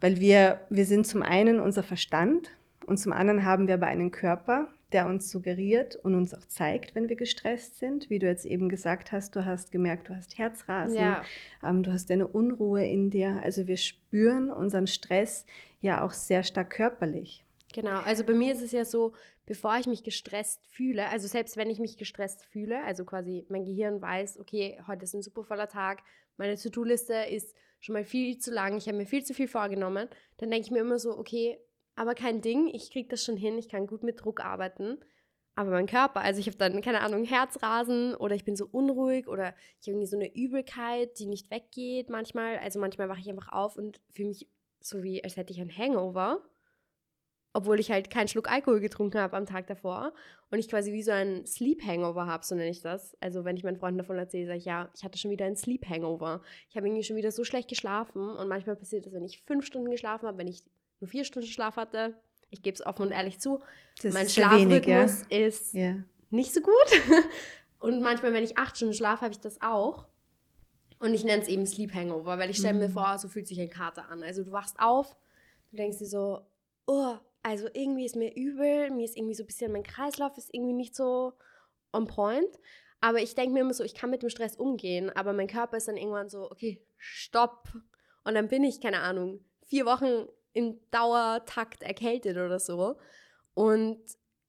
Weil 0.01 0.19
wir, 0.19 0.61
wir 0.69 0.85
sind 0.85 1.05
zum 1.05 1.21
einen 1.21 1.59
unser 1.59 1.83
Verstand 1.83 2.51
und 2.85 2.97
zum 2.97 3.11
anderen 3.11 3.43
haben 3.43 3.67
wir 3.67 3.75
aber 3.75 3.87
einen 3.87 4.11
Körper, 4.11 4.69
der 4.91 5.06
uns 5.07 5.30
suggeriert 5.30 5.95
und 5.97 6.15
uns 6.15 6.33
auch 6.33 6.45
zeigt, 6.47 6.95
wenn 6.95 7.09
wir 7.09 7.15
gestresst 7.15 7.77
sind. 7.80 8.09
Wie 8.09 8.19
du 8.19 8.27
jetzt 8.27 8.45
eben 8.45 8.69
gesagt 8.69 9.12
hast, 9.12 9.36
du 9.36 9.45
hast 9.45 9.71
gemerkt, 9.71 10.09
du 10.09 10.15
hast 10.15 10.38
Herzrasen, 10.38 10.95
Ja. 10.97 11.24
ähm, 11.63 11.83
du 11.83 11.91
hast 11.94 12.09
eine 12.12 12.27
Unruhe 12.27 12.86
in 12.86 13.09
dir. 13.09 13.39
Also 13.44 13.68
wir 13.68 13.77
spüren 13.77 14.50
unseren 14.51 14.88
Stress 14.88 15.45
ja 15.81 16.03
auch 16.03 16.12
sehr 16.12 16.44
stark 16.44 16.71
körperlich. 16.71 17.44
Genau, 17.74 18.00
also 18.00 18.24
bei 18.24 18.33
mir 18.33 18.51
ist 18.53 18.62
es 18.63 18.71
ja 18.71 18.83
so, 18.83 19.13
bevor 19.45 19.77
ich 19.77 19.86
mich 19.86 20.03
gestresst 20.03 20.65
fühle, 20.68 21.07
also 21.09 21.27
selbst 21.27 21.56
wenn 21.56 21.69
ich 21.69 21.80
mich 21.80 21.97
gestresst 21.97 22.44
fühle, 22.45 22.83
also 22.83 23.06
quasi 23.06 23.45
mein 23.50 23.63
Gehirn 23.65 24.01
weiß, 24.01 24.39
okay, 24.39 24.80
heute 24.88 25.03
ist 25.03 25.13
ein 25.13 25.21
super 25.21 25.44
voller 25.44 25.68
Tag, 25.68 26.01
meine 26.38 26.56
To-Do-Liste 26.57 27.13
ist 27.30 27.56
schon 27.80 27.94
mal 27.94 28.03
viel 28.03 28.38
zu 28.39 28.51
lang, 28.51 28.77
ich 28.77 28.88
habe 28.88 28.97
mir 28.97 29.06
viel 29.06 29.24
zu 29.24 29.33
viel 29.33 29.47
vorgenommen, 29.47 30.07
dann 30.38 30.50
denke 30.50 30.65
ich 30.65 30.71
mir 30.71 30.80
immer 30.80 30.97
so, 31.00 31.18
okay, 31.18 31.59
aber 31.99 32.15
kein 32.15 32.41
Ding, 32.41 32.67
ich 32.73 32.91
kriege 32.91 33.09
das 33.09 33.23
schon 33.25 33.35
hin, 33.35 33.57
ich 33.57 33.67
kann 33.67 33.85
gut 33.85 34.03
mit 34.03 34.23
Druck 34.23 34.39
arbeiten. 34.39 34.97
Aber 35.55 35.71
mein 35.71 35.85
Körper, 35.85 36.21
also 36.21 36.39
ich 36.39 36.47
habe 36.47 36.57
dann, 36.57 36.81
keine 36.81 37.01
Ahnung, 37.01 37.25
Herzrasen 37.25 38.15
oder 38.15 38.35
ich 38.35 38.45
bin 38.45 38.55
so 38.55 38.65
unruhig 38.71 39.27
oder 39.27 39.53
ich 39.81 39.87
habe 39.87 39.97
irgendwie 39.97 40.05
so 40.05 40.15
eine 40.15 40.33
Übelkeit, 40.33 41.19
die 41.19 41.25
nicht 41.25 41.51
weggeht 41.51 42.09
manchmal. 42.09 42.57
Also 42.59 42.79
manchmal 42.79 43.09
wache 43.09 43.19
ich 43.19 43.29
einfach 43.29 43.51
auf 43.51 43.75
und 43.75 43.99
fühle 44.11 44.29
mich 44.29 44.47
so 44.79 45.03
wie, 45.03 45.21
als 45.21 45.35
hätte 45.35 45.51
ich 45.51 45.59
ein 45.59 45.77
Hangover 45.77 46.41
obwohl 47.53 47.79
ich 47.79 47.91
halt 47.91 48.09
keinen 48.09 48.27
Schluck 48.27 48.51
Alkohol 48.51 48.79
getrunken 48.79 49.19
habe 49.19 49.35
am 49.35 49.45
Tag 49.45 49.68
davor 49.68 50.13
und 50.51 50.59
ich 50.59 50.69
quasi 50.69 50.94
wie 50.94 51.01
so 51.01 51.11
ein 51.11 51.45
Sleep 51.45 51.83
Hangover 51.83 52.27
habe, 52.27 52.45
so 52.45 52.56
nenne 52.56 52.69
ich 52.69 52.81
das. 52.81 53.18
Also 53.21 53.44
wenn 53.44 53.57
ich 53.57 53.63
meinen 53.63 53.77
Freunden 53.77 53.97
davon 53.97 54.18
erzähle, 54.18 54.47
sage 54.47 54.59
ich, 54.59 54.65
ja, 54.65 54.89
ich 54.95 55.03
hatte 55.03 55.18
schon 55.18 55.31
wieder 55.31 55.45
ein 55.45 55.56
Sleep 55.56 55.87
Hangover. 55.87 56.41
Ich 56.69 56.77
habe 56.77 56.87
irgendwie 56.87 57.03
schon 57.03 57.15
wieder 57.15 57.31
so 57.31 57.44
schlecht 57.44 57.68
geschlafen 57.68 58.29
und 58.29 58.47
manchmal 58.47 58.75
passiert 58.75 59.06
das, 59.06 59.13
wenn 59.13 59.25
ich 59.25 59.41
fünf 59.44 59.65
Stunden 59.65 59.89
geschlafen 59.89 60.27
habe, 60.27 60.37
wenn 60.37 60.47
ich 60.47 60.63
nur 60.99 61.07
vier 61.09 61.23
Stunden 61.23 61.47
Schlaf 61.47 61.75
hatte. 61.77 62.15
Ich 62.49 62.61
gebe 62.61 62.75
es 62.75 62.85
offen 62.85 63.03
und 63.03 63.11
ehrlich 63.11 63.39
zu. 63.39 63.59
Das 64.01 64.13
mein 64.13 64.25
ist 64.25 64.35
sehr 64.35 64.49
wenig, 64.51 64.85
ja. 64.85 65.07
Schlafrhythmus 65.07 65.25
ist 65.29 65.73
Ja. 65.73 65.95
nicht 66.29 66.53
so 66.53 66.61
gut. 66.61 66.73
Und 67.79 68.01
manchmal, 68.01 68.33
wenn 68.33 68.44
ich 68.44 68.57
acht 68.57 68.75
Stunden 68.75 68.94
schlafe, 68.94 69.21
habe 69.21 69.31
ich 69.33 69.39
das 69.39 69.61
auch. 69.61 70.06
Und 70.99 71.13
ich 71.13 71.23
nenne 71.23 71.41
es 71.41 71.47
eben 71.47 71.65
Sleep 71.65 71.94
Hangover, 71.94 72.37
weil 72.37 72.49
ich 72.49 72.57
stelle 72.57 72.77
mir 72.77 72.89
Mhm. 72.89 72.94
vor, 72.94 73.18
so 73.19 73.29
fühlt 73.29 73.47
sich 73.47 73.59
ein 73.61 73.69
Kater 73.69 74.09
an. 74.09 74.21
Also 74.21 74.44
du 74.44 74.51
wachst 74.51 74.75
auf, 74.79 75.15
du 75.71 75.77
denkst 75.77 75.99
dir 75.99 76.06
so, 76.07 76.41
oh, 76.87 77.15
also 77.41 77.69
irgendwie 77.73 78.03
ist 78.06 78.18
mir 78.18 78.35
übel, 78.35 78.91
mir 78.91 79.06
ist 79.06 79.15
irgendwie 79.15 79.33
so 79.35 79.44
ein 79.44 79.47
bisschen, 79.47 79.71
mein 79.71 79.83
Kreislauf 79.83 80.37
ist 80.37 80.53
irgendwie 80.53 80.73
nicht 80.73 80.94
so 80.94 81.31
on 81.94 82.06
point. 82.07 82.49
Aber 82.99 83.19
ich 83.21 83.33
denke 83.33 83.53
mir 83.53 83.61
immer 83.61 83.73
so, 83.73 83.85
ich 83.85 83.95
kann 83.95 84.09
mit 84.09 84.23
dem 84.23 84.29
Stress 84.29 84.57
umgehen, 84.57 85.09
aber 85.11 85.31
mein 85.31 85.47
Körper 85.47 85.77
ist 85.77 85.87
dann 85.87 85.95
irgendwann 85.95 86.27
so, 86.27 86.51
okay, 86.51 86.81
stopp. 86.97 87.69
Und 88.25 88.33
dann 88.35 88.49
bin 88.49 88.65
ich, 88.65 88.81
keine 88.81 88.99
Ahnung, 88.99 89.39
vier 89.68 89.85
Wochen 89.85 90.27
im 90.53 90.79
Dauertakt 90.91 91.83
erkältet 91.83 92.37
oder 92.37 92.59
so. 92.59 92.97
Und 93.53 93.99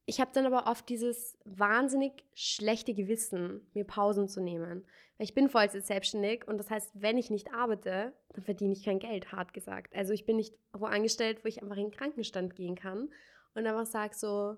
ich 0.07 0.21
habe 0.21 0.31
dann 0.35 0.47
aber 0.47 0.71
oft 0.71 0.89
dieses 0.89 1.39
wahnsinnig 1.45 2.25
schlechte 2.35 2.95
Gewissen, 2.95 3.67
mir 3.75 3.85
Pausen 3.85 4.29
zu 4.29 4.41
nehmen. 4.41 4.85
Weil 5.19 5.25
ich 5.25 5.35
bin 5.35 5.49
Vollzeit 5.49 5.85
selbstständig 5.85 6.49
und 6.49 6.59
das 6.59 6.71
heißt, 6.71 6.91
wenn 6.95 7.19
ich 7.19 7.31
nicht 7.31 7.53
arbeite, 7.53 8.13
dann 8.31 8.43
verdiene 8.43 8.73
ich 8.73 8.85
kein 8.85 8.99
Geld, 8.99 9.33
hart 9.33 9.53
gesagt. 9.53 9.95
Also 9.95 10.13
ich 10.13 10.27
bin 10.27 10.37
nicht 10.37 10.55
wo 10.73 10.87
angestellt, 10.87 11.45
wo 11.45 11.49
ich 11.49 11.63
einfach 11.63 11.77
in 11.77 11.91
den 11.91 11.97
Krankenstand 11.97 12.57
gehen 12.57 12.75
kann 12.75 13.09
und 13.55 13.67
einfach 13.67 13.87
sage 13.87 14.15
so, 14.17 14.57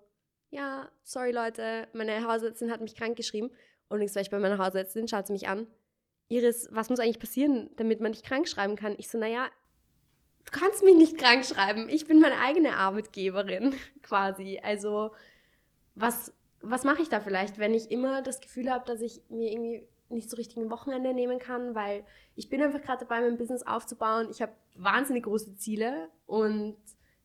ja, 0.50 0.90
sorry 1.02 1.32
Leute, 1.32 1.88
meine 1.92 2.26
Hausärztin 2.26 2.70
hat 2.70 2.80
mich 2.80 2.94
krank 2.94 3.16
geschrieben. 3.16 3.50
Und 3.88 3.98
nichts, 3.98 4.14
weil 4.14 4.22
ich 4.22 4.30
bei 4.30 4.38
meiner 4.38 4.58
Hausärztin, 4.58 5.06
schaut 5.08 5.26
sie 5.26 5.34
mich 5.34 5.48
an, 5.48 5.66
Iris, 6.28 6.68
was 6.70 6.88
muss 6.88 6.98
eigentlich 6.98 7.18
passieren, 7.18 7.68
damit 7.76 8.00
man 8.00 8.12
dich 8.12 8.22
krank 8.22 8.48
schreiben 8.48 8.76
kann? 8.76 8.94
Ich 8.96 9.10
so, 9.10 9.18
naja, 9.18 9.50
du 10.44 10.50
kannst 10.58 10.82
mich 10.82 10.96
nicht 10.96 11.18
krank 11.18 11.44
schreiben. 11.44 11.88
Ich 11.88 12.06
bin 12.06 12.20
meine 12.20 12.38
eigene 12.38 12.76
Arbeitgeberin 12.76 13.74
quasi. 14.02 14.60
Also, 14.62 15.12
was, 15.94 16.32
was 16.60 16.84
mache 16.84 17.02
ich 17.02 17.08
da 17.08 17.20
vielleicht, 17.20 17.58
wenn 17.58 17.74
ich 17.74 17.90
immer 17.90 18.22
das 18.22 18.40
Gefühl 18.40 18.70
habe, 18.70 18.84
dass 18.86 19.00
ich 19.00 19.22
mir 19.28 19.50
irgendwie 19.50 19.86
nicht 20.08 20.30
so 20.30 20.36
richtig 20.36 20.58
ein 20.58 20.70
Wochenende 20.70 21.14
nehmen 21.14 21.38
kann, 21.38 21.74
weil 21.74 22.04
ich 22.34 22.48
bin 22.48 22.62
einfach 22.62 22.82
gerade 22.82 23.00
dabei, 23.06 23.20
mein 23.20 23.38
Business 23.38 23.62
aufzubauen. 23.62 24.28
Ich 24.30 24.42
habe 24.42 24.52
wahnsinnig 24.76 25.24
große 25.24 25.56
Ziele 25.56 26.10
und 26.26 26.76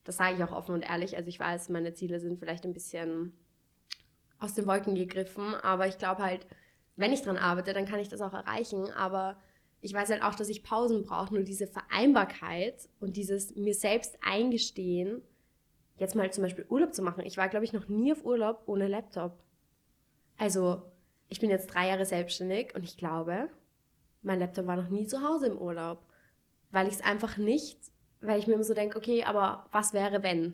das 0.03 0.17
sage 0.17 0.35
ich 0.35 0.43
auch 0.43 0.53
offen 0.53 0.73
und 0.73 0.81
ehrlich. 0.81 1.17
Also 1.17 1.27
ich 1.27 1.39
weiß, 1.39 1.69
meine 1.69 1.93
Ziele 1.93 2.19
sind 2.19 2.39
vielleicht 2.39 2.63
ein 2.63 2.73
bisschen 2.73 3.37
aus 4.39 4.53
den 4.53 4.67
Wolken 4.67 4.95
gegriffen, 4.95 5.55
aber 5.55 5.87
ich 5.87 5.97
glaube 5.97 6.23
halt, 6.23 6.47
wenn 6.95 7.11
ich 7.11 7.21
dran 7.21 7.37
arbeite, 7.37 7.73
dann 7.73 7.85
kann 7.85 7.99
ich 7.99 8.09
das 8.09 8.21
auch 8.21 8.33
erreichen. 8.33 8.89
Aber 8.91 9.37
ich 9.81 9.93
weiß 9.93 10.09
halt 10.09 10.23
auch, 10.23 10.35
dass 10.35 10.49
ich 10.49 10.63
Pausen 10.63 11.03
brauche. 11.03 11.33
Nur 11.33 11.43
diese 11.43 11.67
Vereinbarkeit 11.67 12.89
und 12.99 13.15
dieses 13.15 13.55
mir 13.55 13.73
selbst 13.73 14.17
eingestehen, 14.21 15.21
jetzt 15.97 16.15
mal 16.15 16.31
zum 16.31 16.43
Beispiel 16.43 16.65
Urlaub 16.69 16.93
zu 16.93 17.01
machen. 17.01 17.25
Ich 17.25 17.37
war, 17.37 17.49
glaube 17.49 17.65
ich, 17.65 17.73
noch 17.73 17.87
nie 17.87 18.11
auf 18.11 18.25
Urlaub 18.25 18.63
ohne 18.65 18.87
Laptop. 18.87 19.43
Also, 20.37 20.83
ich 21.29 21.39
bin 21.39 21.49
jetzt 21.49 21.67
drei 21.67 21.87
Jahre 21.87 22.05
selbstständig 22.05 22.75
und 22.75 22.83
ich 22.83 22.97
glaube, 22.97 23.49
mein 24.21 24.39
Laptop 24.39 24.67
war 24.67 24.75
noch 24.75 24.89
nie 24.89 25.07
zu 25.07 25.21
Hause 25.21 25.47
im 25.47 25.57
Urlaub. 25.57 26.03
Weil 26.71 26.87
ich 26.87 26.95
es 26.95 27.01
einfach 27.01 27.37
nicht, 27.37 27.79
weil 28.21 28.39
ich 28.39 28.47
mir 28.47 28.53
immer 28.53 28.63
so 28.63 28.73
denke, 28.73 28.97
okay, 28.97 29.23
aber 29.23 29.67
was 29.71 29.93
wäre, 29.93 30.21
wenn? 30.23 30.53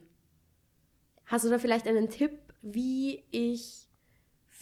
Hast 1.25 1.46
du 1.46 1.50
da 1.50 1.60
vielleicht 1.60 1.88
einen 1.88 2.10
Tipp, 2.10 2.39
wie 2.62 3.24
ich 3.32 3.89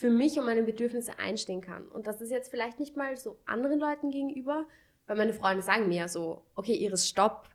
für 0.02 0.10
mich 0.10 0.40
und 0.40 0.46
meine 0.46 0.64
Bedürfnisse 0.64 1.20
einstehen 1.20 1.62
kann? 1.62 1.88
Und 1.88 2.08
das 2.08 2.22
ist 2.22 2.32
jetzt 2.32 2.50
vielleicht 2.50 2.80
nicht 2.80 2.98
mal 2.98 3.16
so 3.18 3.38
anderen 3.46 3.80
Leuten 3.80 4.10
gegenüber, 4.10 4.66
weil 5.06 5.16
meine 5.16 5.34
Freunde 5.34 5.62
sagen 5.62 5.88
mir 5.88 5.98
ja 5.98 6.08
so, 6.08 6.44
okay, 6.56 6.74
Iris, 6.74 7.08
stopp, 7.08 7.48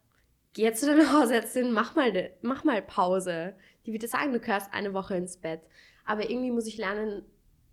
geh 0.54 0.62
jetzt 0.62 0.80
zu 0.80 0.86
deiner 0.86 1.12
Hausärztin, 1.20 1.72
mach 1.72 1.96
mal, 1.96 2.30
mach 2.42 2.62
mal 2.62 2.80
Pause. 2.82 3.54
Die 3.84 3.92
wird 3.92 4.04
dir 4.04 4.08
sagen, 4.08 4.32
du 4.32 4.38
gehörst 4.38 4.72
eine 4.72 4.94
Woche 4.94 5.16
ins 5.16 5.36
Bett. 5.36 5.60
Aber 6.04 6.30
irgendwie 6.30 6.52
muss 6.52 6.68
ich 6.68 6.78
lernen, 6.78 7.24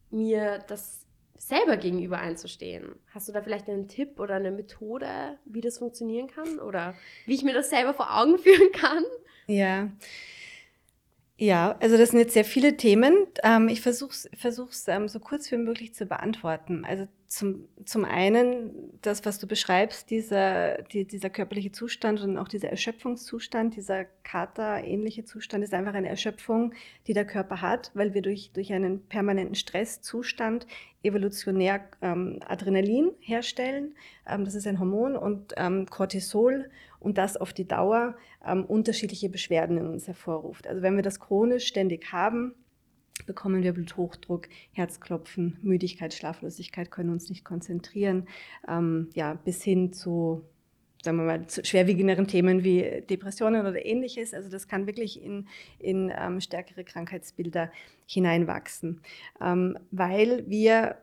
mir 0.10 0.60
das 0.68 1.06
selber 1.38 1.78
gegenüber 1.78 2.18
einzustehen. 2.18 2.96
Hast 3.14 3.28
du 3.28 3.32
da 3.32 3.44
vielleicht 3.44 3.68
einen 3.70 3.88
Tipp 3.88 4.20
oder 4.20 4.36
eine 4.36 4.52
Methode, 4.52 5.38
wie 5.46 5.62
das 5.62 5.78
funktionieren 5.78 6.28
kann? 6.28 6.60
Oder 6.60 6.96
wie 7.28 7.36
ich 7.36 7.44
mir 7.44 7.54
das 7.54 7.70
selber 7.70 7.94
vor 7.94 8.20
Augen 8.20 8.38
führen 8.40 8.72
kann? 8.72 9.04
Ja, 9.46 9.90
ja, 11.38 11.76
also 11.80 11.98
das 11.98 12.12
sind 12.12 12.20
jetzt 12.20 12.34
sehr 12.34 12.46
viele 12.46 12.78
Themen. 12.78 13.16
Ähm, 13.44 13.68
ich 13.68 13.82
versuche 13.82 14.14
es 14.14 14.88
ähm, 14.88 15.08
so 15.08 15.20
kurz 15.20 15.52
wie 15.52 15.58
möglich 15.58 15.96
zu 15.96 16.06
beantworten. 16.06 16.86
Also 16.86 17.08
zum, 17.28 17.68
zum 17.84 18.06
einen 18.06 19.00
das, 19.02 19.26
was 19.26 19.40
du 19.40 19.48
beschreibst, 19.48 20.12
dieser, 20.12 20.84
die, 20.84 21.06
dieser 21.06 21.32
körperliche 21.32 21.72
Zustand 21.72 22.22
und 22.22 22.38
auch 22.38 22.48
dieser 22.48 22.70
Erschöpfungszustand, 22.70 23.76
dieser 23.76 24.06
Kater-ähnliche 24.24 25.26
Zustand 25.26 25.64
ist 25.64 25.74
einfach 25.74 25.96
eine 25.96 26.10
Erschöpfung, 26.10 26.74
die 27.08 27.14
der 27.14 27.26
Körper 27.26 27.62
hat, 27.62 27.90
weil 27.96 28.14
wir 28.14 28.22
durch, 28.22 28.52
durch 28.54 28.72
einen 28.72 29.04
permanenten 29.08 29.56
Stresszustand 29.56 30.68
evolutionär 31.02 31.82
ähm, 32.04 32.40
Adrenalin 32.46 33.12
herstellen. 33.20 33.96
Ähm, 34.28 34.46
das 34.46 34.54
ist 34.54 34.68
ein 34.68 34.80
Hormon 34.80 35.16
und 35.16 35.54
ähm, 35.58 35.88
Cortisol 35.88 36.70
und 37.04 37.18
das 37.18 37.38
auf 37.38 37.54
die 37.54 37.68
Dauer 37.68 38.16
ähm, 38.46 38.66
unterschiedliche 38.66 39.30
Beschwerden 39.30 39.78
in 39.78 39.88
uns 39.88 40.08
hervorruft. 40.08 40.68
Also 40.68 40.82
wenn 40.82 40.96
wir 40.96 41.04
das 41.04 41.20
chronisch 41.20 41.68
ständig 41.68 42.12
haben, 42.12 42.56
bekommen 43.26 43.62
wir 43.62 43.74
Bluthochdruck, 43.74 44.48
Herzklopfen, 44.72 45.58
Müdigkeit, 45.62 46.14
Schlaflosigkeit, 46.14 46.90
können 46.90 47.10
uns 47.10 47.30
nicht 47.30 47.46
konzentrieren, 47.46 48.28
ähm, 48.68 49.10
ja, 49.14 49.36
bis 49.36 49.64
hin 49.64 49.94
zu 49.94 50.44
sagen 51.04 51.18
wir 51.18 51.26
mal, 51.26 51.48
zu 51.48 51.66
schwerwiegenderen 51.66 52.28
Themen 52.28 52.64
wie 52.64 53.04
Depressionen 53.10 53.66
oder 53.68 53.86
ähnliches. 53.86 54.34
Also 54.34 54.50
das 54.50 54.70
kann 54.70 54.88
wirklich 54.88 55.22
in, 55.22 55.50
in 55.78 56.10
ähm, 56.18 56.40
stärkere 56.40 56.86
Krankheitsbilder 56.86 57.72
hineinwachsen, 58.06 59.02
ähm, 59.42 59.78
weil 59.92 60.46
wir 60.48 60.96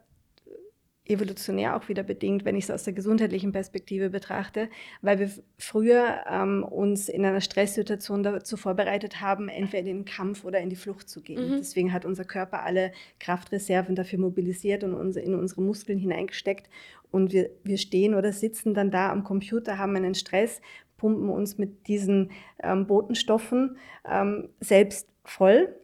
evolutionär 1.10 1.76
auch 1.76 1.88
wieder 1.88 2.02
bedingt, 2.02 2.44
wenn 2.44 2.56
ich 2.56 2.64
es 2.64 2.70
aus 2.70 2.84
der 2.84 2.92
gesundheitlichen 2.92 3.52
Perspektive 3.52 4.10
betrachte, 4.10 4.68
weil 5.02 5.18
wir 5.18 5.30
früher 5.58 6.24
ähm, 6.30 6.64
uns 6.64 7.08
in 7.08 7.24
einer 7.24 7.40
Stresssituation 7.40 8.22
dazu 8.22 8.56
vorbereitet 8.56 9.20
haben, 9.20 9.48
entweder 9.48 9.80
in 9.80 9.98
den 9.98 10.04
Kampf 10.04 10.44
oder 10.44 10.60
in 10.60 10.70
die 10.70 10.76
Flucht 10.76 11.08
zu 11.08 11.20
gehen. 11.20 11.50
Mhm. 11.50 11.56
Deswegen 11.58 11.92
hat 11.92 12.04
unser 12.04 12.24
Körper 12.24 12.62
alle 12.62 12.92
Kraftreserven 13.18 13.94
dafür 13.94 14.18
mobilisiert 14.18 14.84
und 14.84 14.94
uns, 14.94 15.16
in 15.16 15.34
unsere 15.34 15.62
Muskeln 15.62 15.98
hineingesteckt. 15.98 16.68
Und 17.10 17.32
wir, 17.32 17.50
wir 17.64 17.78
stehen 17.78 18.14
oder 18.14 18.32
sitzen 18.32 18.74
dann 18.74 18.90
da 18.90 19.10
am 19.10 19.24
Computer, 19.24 19.78
haben 19.78 19.96
einen 19.96 20.14
Stress, 20.14 20.60
pumpen 20.96 21.28
uns 21.28 21.58
mit 21.58 21.88
diesen 21.88 22.30
ähm, 22.62 22.86
Botenstoffen 22.86 23.76
ähm, 24.08 24.50
selbst 24.60 25.08
voll 25.24 25.74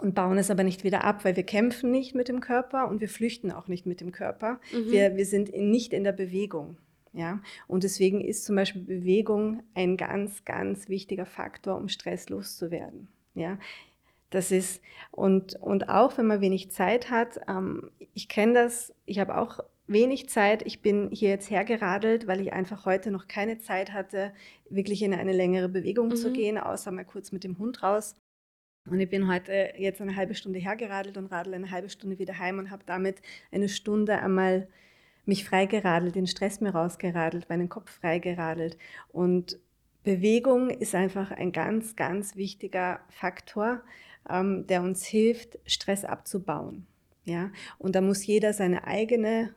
und 0.00 0.14
bauen 0.14 0.38
es 0.38 0.50
aber 0.50 0.64
nicht 0.64 0.84
wieder 0.84 1.04
ab, 1.04 1.24
weil 1.24 1.36
wir 1.36 1.42
kämpfen 1.42 1.90
nicht 1.90 2.14
mit 2.14 2.28
dem 2.28 2.40
Körper 2.40 2.88
und 2.88 3.00
wir 3.00 3.08
flüchten 3.08 3.50
auch 3.50 3.68
nicht 3.68 3.86
mit 3.86 4.00
dem 4.00 4.12
Körper. 4.12 4.60
Mhm. 4.72 4.90
Wir, 4.90 5.16
wir 5.16 5.26
sind 5.26 5.48
in, 5.48 5.70
nicht 5.70 5.92
in 5.92 6.04
der 6.04 6.12
Bewegung. 6.12 6.76
Ja? 7.12 7.40
Und 7.66 7.84
deswegen 7.84 8.20
ist 8.20 8.44
zum 8.44 8.56
Beispiel 8.56 8.82
Bewegung 8.82 9.62
ein 9.74 9.96
ganz, 9.96 10.44
ganz 10.44 10.88
wichtiger 10.88 11.26
Faktor, 11.26 11.76
um 11.76 11.88
Stress 11.88 12.28
loszuwerden. 12.28 13.08
Ja? 13.34 13.58
Das 14.30 14.52
ist, 14.52 14.82
und, 15.10 15.56
und 15.56 15.88
auch 15.88 16.18
wenn 16.18 16.26
man 16.26 16.40
wenig 16.40 16.70
Zeit 16.70 17.10
hat, 17.10 17.40
ähm, 17.48 17.90
ich 18.14 18.28
kenne 18.28 18.54
das, 18.54 18.94
ich 19.06 19.18
habe 19.18 19.38
auch 19.38 19.60
wenig 19.86 20.28
Zeit. 20.28 20.62
Ich 20.66 20.82
bin 20.82 21.08
hier 21.10 21.30
jetzt 21.30 21.50
hergeradelt, 21.50 22.26
weil 22.26 22.40
ich 22.40 22.52
einfach 22.52 22.84
heute 22.84 23.10
noch 23.10 23.26
keine 23.26 23.58
Zeit 23.58 23.92
hatte, 23.92 24.32
wirklich 24.68 25.02
in 25.02 25.14
eine 25.14 25.32
längere 25.32 25.68
Bewegung 25.68 26.08
mhm. 26.08 26.16
zu 26.16 26.32
gehen, 26.32 26.58
außer 26.58 26.92
mal 26.92 27.06
kurz 27.06 27.32
mit 27.32 27.42
dem 27.42 27.58
Hund 27.58 27.82
raus. 27.82 28.14
Und 28.90 29.00
ich 29.00 29.08
bin 29.08 29.28
heute 29.28 29.72
jetzt 29.76 30.00
eine 30.00 30.16
halbe 30.16 30.34
Stunde 30.34 30.58
hergeradelt 30.58 31.16
und 31.16 31.26
radel 31.26 31.54
eine 31.54 31.70
halbe 31.70 31.88
Stunde 31.88 32.18
wieder 32.18 32.38
heim 32.38 32.58
und 32.58 32.70
habe 32.70 32.82
damit 32.86 33.16
eine 33.52 33.68
Stunde 33.68 34.18
einmal 34.18 34.68
mich 35.26 35.44
freigeradelt, 35.44 36.14
den 36.14 36.26
Stress 36.26 36.60
mir 36.60 36.70
rausgeradelt, 36.70 37.48
meinen 37.48 37.68
Kopf 37.68 37.90
freigeradelt. 37.90 38.78
Und 39.12 39.58
Bewegung 40.02 40.70
ist 40.70 40.94
einfach 40.94 41.30
ein 41.30 41.52
ganz, 41.52 41.96
ganz 41.96 42.34
wichtiger 42.34 43.00
Faktor, 43.10 43.82
ähm, 44.28 44.66
der 44.66 44.82
uns 44.82 45.04
hilft, 45.04 45.58
Stress 45.66 46.04
abzubauen. 46.04 46.86
Ja? 47.24 47.50
Und 47.78 47.94
da 47.94 48.00
muss 48.00 48.26
jeder 48.26 48.54
seine 48.54 48.84
eigene 48.84 49.54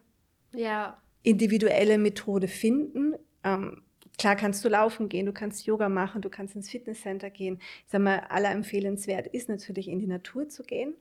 ja. 0.54 1.02
individuelle 1.24 1.98
Methode 1.98 2.50
finden. 2.50 3.16
Ähm, 3.44 3.82
Klar 4.22 4.36
kannst 4.36 4.64
du 4.64 4.70
laufen 4.70 5.10
gehen, 5.10 5.26
du 5.26 5.34
kannst 5.34 5.66
Yoga 5.66 5.90
machen, 5.90 6.22
du 6.22 6.30
kannst 6.30 6.56
ins 6.56 6.70
Fitnesscenter 6.70 7.32
gehen. 7.32 7.58
Ich 7.86 7.92
sage 7.92 8.04
mal, 8.04 8.20
aller 8.30 8.52
empfehlenswert 8.52 9.26
ist 9.26 9.50
natürlich 9.50 9.88
in 9.88 9.98
die 9.98 10.06
Natur 10.06 10.48
zu 10.48 10.62
gehen, 10.62 10.94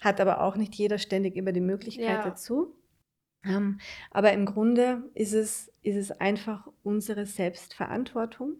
hat 0.00 0.18
aber 0.18 0.40
auch 0.40 0.56
nicht 0.56 0.74
jeder 0.74 0.96
ständig 0.96 1.36
immer 1.36 1.52
die 1.52 1.60
Möglichkeit 1.60 2.06
ja. 2.06 2.22
dazu. 2.22 2.74
Ähm, 3.44 3.80
aber 4.10 4.32
im 4.32 4.46
Grunde 4.46 5.02
ist 5.12 5.34
es, 5.34 5.70
ist 5.82 5.96
es 5.96 6.10
einfach 6.10 6.66
unsere 6.82 7.26
Selbstverantwortung. 7.26 8.54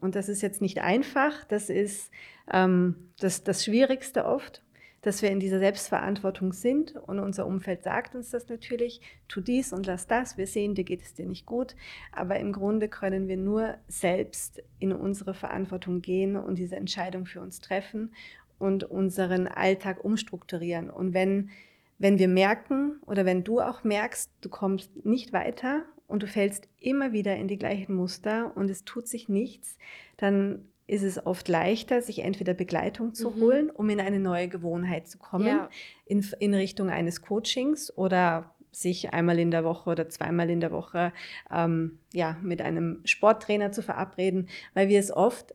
Und 0.00 0.16
das 0.16 0.28
ist 0.28 0.42
jetzt 0.42 0.60
nicht 0.60 0.80
einfach, 0.80 1.44
das 1.44 1.70
ist 1.70 2.10
ähm, 2.52 3.12
das, 3.20 3.44
das 3.44 3.64
Schwierigste 3.64 4.24
oft 4.24 4.64
dass 5.06 5.22
wir 5.22 5.30
in 5.30 5.38
dieser 5.38 5.60
Selbstverantwortung 5.60 6.52
sind 6.52 6.96
und 6.96 7.20
unser 7.20 7.46
Umfeld 7.46 7.84
sagt 7.84 8.16
uns 8.16 8.30
das 8.30 8.48
natürlich, 8.48 9.00
tu 9.28 9.40
dies 9.40 9.72
und 9.72 9.86
lass 9.86 10.08
das, 10.08 10.36
wir 10.36 10.48
sehen, 10.48 10.74
dir 10.74 10.82
geht 10.82 11.00
es 11.00 11.14
dir 11.14 11.26
nicht 11.26 11.46
gut, 11.46 11.76
aber 12.10 12.40
im 12.40 12.52
Grunde 12.52 12.88
können 12.88 13.28
wir 13.28 13.36
nur 13.36 13.76
selbst 13.86 14.64
in 14.80 14.92
unsere 14.92 15.32
Verantwortung 15.32 16.02
gehen 16.02 16.34
und 16.34 16.58
diese 16.58 16.74
Entscheidung 16.74 17.24
für 17.24 17.40
uns 17.40 17.60
treffen 17.60 18.12
und 18.58 18.82
unseren 18.82 19.46
Alltag 19.46 20.04
umstrukturieren. 20.04 20.90
Und 20.90 21.14
wenn, 21.14 21.50
wenn 21.98 22.18
wir 22.18 22.26
merken 22.26 22.96
oder 23.06 23.24
wenn 23.24 23.44
du 23.44 23.60
auch 23.60 23.84
merkst, 23.84 24.32
du 24.40 24.48
kommst 24.48 25.06
nicht 25.06 25.32
weiter 25.32 25.84
und 26.08 26.24
du 26.24 26.26
fällst 26.26 26.68
immer 26.80 27.12
wieder 27.12 27.36
in 27.36 27.46
die 27.46 27.58
gleichen 27.58 27.94
Muster 27.94 28.56
und 28.56 28.68
es 28.70 28.84
tut 28.84 29.06
sich 29.06 29.28
nichts, 29.28 29.78
dann 30.16 30.66
ist 30.86 31.02
es 31.02 31.24
oft 31.26 31.48
leichter, 31.48 32.00
sich 32.00 32.20
entweder 32.20 32.54
Begleitung 32.54 33.14
zu 33.14 33.30
mhm. 33.30 33.40
holen, 33.40 33.70
um 33.70 33.90
in 33.90 34.00
eine 34.00 34.20
neue 34.20 34.48
Gewohnheit 34.48 35.08
zu 35.08 35.18
kommen, 35.18 35.46
ja. 35.46 35.68
in, 36.04 36.24
in 36.38 36.54
Richtung 36.54 36.90
eines 36.90 37.22
Coachings 37.22 37.96
oder 37.96 38.54
sich 38.70 39.12
einmal 39.12 39.38
in 39.38 39.50
der 39.50 39.64
Woche 39.64 39.90
oder 39.90 40.08
zweimal 40.08 40.50
in 40.50 40.60
der 40.60 40.70
Woche 40.70 41.12
ähm, 41.50 41.98
ja, 42.12 42.36
mit 42.42 42.60
einem 42.60 43.00
Sporttrainer 43.04 43.72
zu 43.72 43.82
verabreden, 43.82 44.48
weil 44.74 44.88
wir 44.88 45.00
es 45.00 45.10
oft 45.10 45.54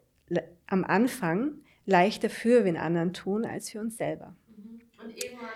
am 0.67 0.83
Anfang 0.83 1.59
leichter 1.85 2.29
für 2.29 2.63
den 2.63 2.77
anderen 2.77 3.13
tun 3.13 3.45
als 3.45 3.69
für 3.69 3.79
uns 3.79 3.97
selber. 3.97 4.35
Mhm. 4.47 4.81
Und 5.03 5.23
irgendwann 5.23 5.49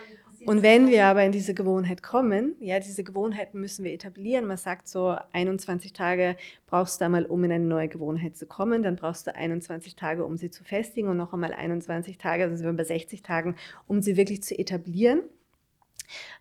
und 0.46 0.62
wenn 0.64 0.88
wir 0.88 1.06
aber 1.06 1.24
in 1.24 1.32
diese 1.32 1.54
Gewohnheit 1.54 2.04
kommen, 2.04 2.56
ja, 2.60 2.80
diese 2.80 3.04
Gewohnheiten 3.04 3.60
müssen 3.60 3.84
wir 3.84 3.94
etablieren. 3.94 4.46
Man 4.46 4.58
sagt 4.58 4.88
so, 4.88 5.16
21 5.34 5.94
Tage 5.94 6.36
brauchst 6.68 7.02
du 7.02 7.06
einmal, 7.06 7.26
um 7.26 7.44
in 7.44 7.52
eine 7.52 7.66
neue 7.66 7.88
Gewohnheit 7.88 8.36
zu 8.36 8.46
kommen. 8.46 8.84
Dann 8.84 8.96
brauchst 8.96 9.28
du 9.28 9.36
21 9.36 9.96
Tage, 9.96 10.24
um 10.26 10.38
sie 10.38 10.50
zu 10.50 10.64
festigen 10.64 11.08
und 11.08 11.18
noch 11.18 11.34
einmal 11.34 11.54
21 11.54 12.18
Tage, 12.18 12.44
also 12.44 12.56
sind 12.56 12.66
wir 12.66 12.74
bei 12.74 12.84
60 12.84 13.24
Tagen, 13.24 13.56
um 13.88 14.02
sie 14.02 14.18
wirklich 14.18 14.44
zu 14.44 14.58
etablieren. 14.58 15.22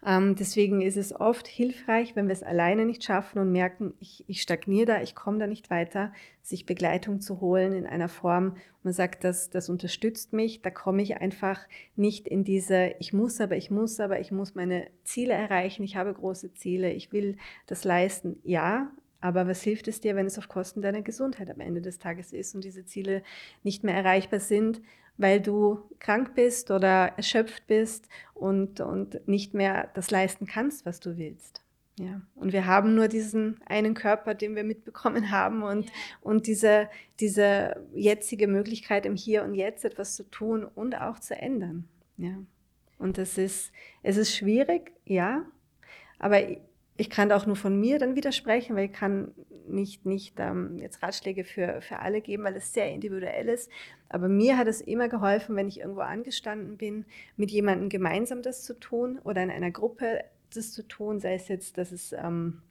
Ähm, 0.06 0.34
deswegen 0.36 0.80
ist 0.80 0.96
es 0.96 1.18
oft 1.18 1.46
hilfreich, 1.46 2.16
wenn 2.16 2.26
wir 2.26 2.32
es 2.32 2.42
alleine 2.42 2.84
nicht 2.86 3.04
schaffen 3.04 3.38
und 3.38 3.52
merken, 3.52 3.94
ich, 4.00 4.24
ich 4.26 4.42
stagniere 4.42 4.86
da, 4.86 5.02
ich 5.02 5.14
komme 5.14 5.38
da 5.38 5.46
nicht 5.46 5.70
weiter, 5.70 6.12
sich 6.42 6.66
Begleitung 6.66 7.20
zu 7.20 7.40
holen 7.40 7.72
in 7.72 7.86
einer 7.86 8.08
Form, 8.08 8.56
man 8.82 8.92
sagt, 8.92 9.24
das, 9.24 9.48
das 9.48 9.70
unterstützt 9.70 10.32
mich, 10.32 10.60
da 10.60 10.70
komme 10.70 11.02
ich 11.02 11.16
einfach 11.16 11.60
nicht 11.96 12.28
in 12.28 12.44
diese, 12.44 12.94
ich 12.98 13.12
muss 13.12 13.40
aber, 13.40 13.56
ich 13.56 13.70
muss 13.70 13.98
aber, 13.98 14.20
ich 14.20 14.30
muss 14.30 14.54
meine 14.54 14.88
Ziele 15.04 15.32
erreichen, 15.32 15.82
ich 15.84 15.96
habe 15.96 16.12
große 16.12 16.52
Ziele, 16.52 16.92
ich 16.92 17.10
will 17.12 17.38
das 17.66 17.84
leisten. 17.84 18.36
Ja, 18.44 18.90
aber 19.24 19.48
was 19.48 19.62
hilft 19.62 19.88
es 19.88 20.02
dir, 20.02 20.16
wenn 20.16 20.26
es 20.26 20.36
auf 20.36 20.48
Kosten 20.48 20.82
deiner 20.82 21.00
Gesundheit 21.00 21.48
am 21.48 21.60
Ende 21.60 21.80
des 21.80 21.98
Tages 21.98 22.34
ist 22.34 22.54
und 22.54 22.62
diese 22.62 22.84
Ziele 22.84 23.22
nicht 23.62 23.82
mehr 23.82 23.94
erreichbar 23.94 24.38
sind? 24.38 24.82
Weil 25.16 25.40
du 25.40 25.80
krank 25.98 26.34
bist 26.34 26.70
oder 26.70 27.12
erschöpft 27.16 27.66
bist 27.66 28.08
und, 28.34 28.80
und 28.80 29.26
nicht 29.26 29.54
mehr 29.54 29.90
das 29.94 30.10
leisten 30.10 30.46
kannst, 30.46 30.86
was 30.86 31.00
du 31.00 31.16
willst. 31.16 31.62
Ja, 31.96 32.20
und 32.34 32.52
wir 32.52 32.66
haben 32.66 32.96
nur 32.96 33.06
diesen 33.06 33.60
einen 33.66 33.94
Körper, 33.94 34.34
den 34.34 34.56
wir 34.56 34.64
mitbekommen 34.64 35.30
haben 35.30 35.62
und, 35.62 35.86
ja. 35.86 35.92
und 36.22 36.48
diese, 36.48 36.88
diese 37.20 37.86
jetzige 37.94 38.48
Möglichkeit 38.48 39.06
im 39.06 39.14
Hier 39.14 39.44
und 39.44 39.54
Jetzt 39.54 39.84
etwas 39.84 40.16
zu 40.16 40.24
tun 40.24 40.64
und 40.64 41.00
auch 41.00 41.20
zu 41.20 41.36
ändern. 41.36 41.88
Ja. 42.16 42.36
Und 42.98 43.16
das 43.16 43.38
ist, 43.38 43.70
es 44.02 44.16
ist 44.16 44.34
schwierig, 44.34 44.92
ja, 45.04 45.46
aber 46.18 46.40
ich 46.96 47.10
kann 47.10 47.32
auch 47.32 47.46
nur 47.46 47.56
von 47.56 47.78
mir 47.78 47.98
dann 47.98 48.14
widersprechen, 48.14 48.76
weil 48.76 48.86
ich 48.86 48.92
kann 48.92 49.32
nicht, 49.66 50.06
nicht 50.06 50.38
ähm, 50.38 50.78
jetzt 50.78 51.02
Ratschläge 51.02 51.44
für, 51.44 51.80
für 51.80 51.98
alle 51.98 52.20
geben, 52.20 52.44
weil 52.44 52.54
es 52.54 52.72
sehr 52.72 52.90
individuell 52.92 53.48
ist. 53.48 53.70
Aber 54.08 54.28
mir 54.28 54.56
hat 54.56 54.68
es 54.68 54.80
immer 54.80 55.08
geholfen, 55.08 55.56
wenn 55.56 55.68
ich 55.68 55.80
irgendwo 55.80 56.02
angestanden 56.02 56.76
bin, 56.76 57.04
mit 57.36 57.50
jemandem 57.50 57.88
gemeinsam 57.88 58.42
das 58.42 58.62
zu 58.62 58.78
tun 58.78 59.18
oder 59.24 59.42
in 59.42 59.50
einer 59.50 59.70
Gruppe 59.70 60.24
das 60.54 60.72
zu 60.72 60.86
tun, 60.86 61.18
sei 61.18 61.34
es 61.34 61.48
jetzt, 61.48 61.78
dass 61.78 61.90
es 61.90 62.12
ähm, 62.12 62.62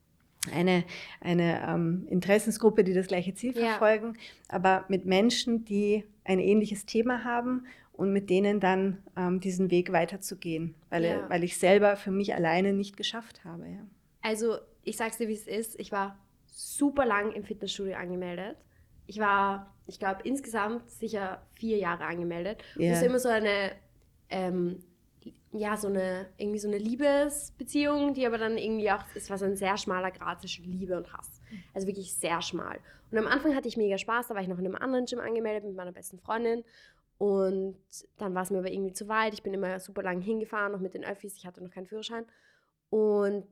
eine, 0.54 0.86
eine 1.20 1.62
ähm, 1.68 2.08
Interessensgruppe, 2.10 2.84
die 2.84 2.94
das 2.94 3.08
gleiche 3.08 3.34
Ziel 3.34 3.58
ja. 3.58 3.66
verfolgen, 3.66 4.18
aber 4.48 4.86
mit 4.88 5.06
Menschen, 5.06 5.66
die 5.66 6.06
ein 6.24 6.40
ähnliches 6.40 6.86
Thema 6.86 7.26
haben 7.26 7.66
und 7.92 8.14
mit 8.14 8.30
denen 8.30 8.60
dann 8.60 9.00
ähm, 9.18 9.40
diesen 9.40 9.70
Weg 9.70 9.92
weiterzugehen, 9.92 10.76
weil, 10.90 11.04
ja. 11.04 11.30
weil 11.30 11.44
ich 11.44 11.58
selber 11.58 11.98
für 11.98 12.12
mich 12.12 12.34
alleine 12.34 12.72
nicht 12.74 12.96
geschafft 12.96 13.44
habe. 13.44 13.68
Ja. 13.68 13.86
Also 14.24 14.58
ich 14.84 14.98
sag's 14.98 15.18
dir, 15.18 15.28
wie 15.28 15.34
es 15.34 15.48
ist. 15.48 15.80
Ich 15.80 15.92
war 15.92 16.18
super 16.48 17.06
lang 17.06 17.32
im 17.34 17.44
Fitnessstudio 17.44 17.96
angemeldet. 17.96 18.58
Ich 19.06 19.20
war, 19.20 19.76
ich 19.86 20.00
glaube, 20.00 20.22
insgesamt 20.24 20.90
sicher 20.90 21.46
vier 21.54 21.78
Jahre 21.78 22.06
angemeldet. 22.06 22.64
Yeah. 22.76 22.88
Und 22.88 22.92
es 22.94 23.02
ist 23.02 23.06
immer 23.06 23.20
so 23.20 23.30
eine, 23.30 23.74
ähm, 24.30 24.84
ja, 25.52 25.78
so 25.78 25.88
eine, 25.88 26.28
irgendwie 26.38 26.60
so 26.60 26.68
eine 26.68 26.78
Liebesbeziehung, 26.78 28.14
die 28.14 28.26
aber 28.26 28.38
dann 28.38 28.58
irgendwie 28.58 28.90
auch, 28.92 29.04
es 29.14 29.30
war 29.30 29.38
so 29.38 29.46
ein 29.46 29.56
sehr 29.56 29.78
schmaler 29.78 30.12
Grad 30.12 30.40
zwischen 30.42 30.66
Liebe 30.66 30.98
und 30.98 31.12
Hass. 31.14 31.42
Also 31.74 31.86
wirklich 31.86 32.14
sehr 32.14 32.42
schmal. 32.42 32.80
Und 33.12 33.18
am 33.18 33.28
Anfang 33.28 33.56
hatte 33.56 33.68
ich 33.68 33.78
mega 33.78 33.98
Spaß, 33.98 34.30
da 34.30 34.36
war 34.36 34.42
ich 34.42 34.48
noch 34.48 34.58
in 34.58 34.66
einem 34.66 34.76
anderen 34.76 35.06
Gym 35.06 35.20
angemeldet 35.20 35.66
mit 35.66 35.76
meiner 35.76 35.92
besten 35.92 36.18
Freundin. 36.18 36.64
Und 37.18 37.78
dann 38.18 38.34
war 38.34 38.42
es 38.44 38.50
mir 38.50 38.58
aber 38.58 38.72
irgendwie 38.72 38.94
zu 38.94 39.08
weit. 39.08 39.34
Ich 39.34 39.44
bin 39.44 39.54
immer 39.54 39.80
super 39.80 40.02
lang 40.02 40.20
hingefahren, 40.22 40.72
noch 40.72 40.80
mit 40.80 40.94
den 40.94 41.06
Öffis. 41.06 41.38
Ich 41.38 41.46
hatte 41.46 41.64
noch 41.64 41.72
keinen 41.72 41.86
Führerschein. 41.86 42.26
Und 42.90 43.48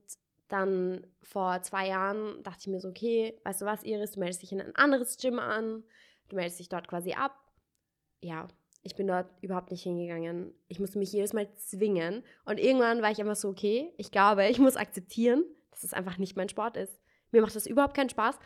dann 0.52 1.08
vor 1.22 1.62
zwei 1.62 1.88
Jahren 1.88 2.44
dachte 2.44 2.60
ich 2.62 2.68
mir 2.68 2.80
so, 2.80 2.90
okay, 2.90 3.40
weißt 3.44 3.62
du 3.62 3.66
was, 3.66 3.84
Iris, 3.84 4.12
du 4.12 4.20
meldest 4.20 4.42
dich 4.42 4.52
in 4.52 4.62
ein 4.62 4.76
anderes 4.76 5.18
Gym 5.18 5.40
an, 5.40 5.84
du 6.30 6.36
meldest 6.36 6.60
dich 6.60 6.70
dort 6.70 6.88
quasi 6.88 7.14
ab. 7.14 7.38
Ja, 8.22 8.48
ich 8.84 8.96
bin 8.96 9.08
dort 9.08 9.28
überhaupt 9.42 9.72
nicht 9.72 9.84
hingegangen. 9.84 10.54
Ich 10.68 10.80
musste 10.80 11.00
mich 11.00 11.14
jedes 11.14 11.34
Mal 11.34 11.54
zwingen. 11.56 12.24
Und 12.46 12.60
irgendwann 12.60 13.02
war 13.02 13.12
ich 13.12 13.20
einfach 13.20 13.36
so, 13.36 13.50
okay, 13.50 13.94
ich 13.98 14.12
glaube, 14.12 14.48
ich 14.48 14.60
muss 14.60 14.76
akzeptieren, 14.76 15.44
dass 15.72 15.84
es 15.84 15.94
einfach 15.94 16.18
nicht 16.18 16.36
mein 16.36 16.50
Sport 16.50 16.78
ist. 16.78 17.00
Mir 17.32 17.42
macht 17.42 17.56
das 17.56 17.68
überhaupt 17.68 17.96
keinen 17.96 18.10
Spaß. 18.10 18.38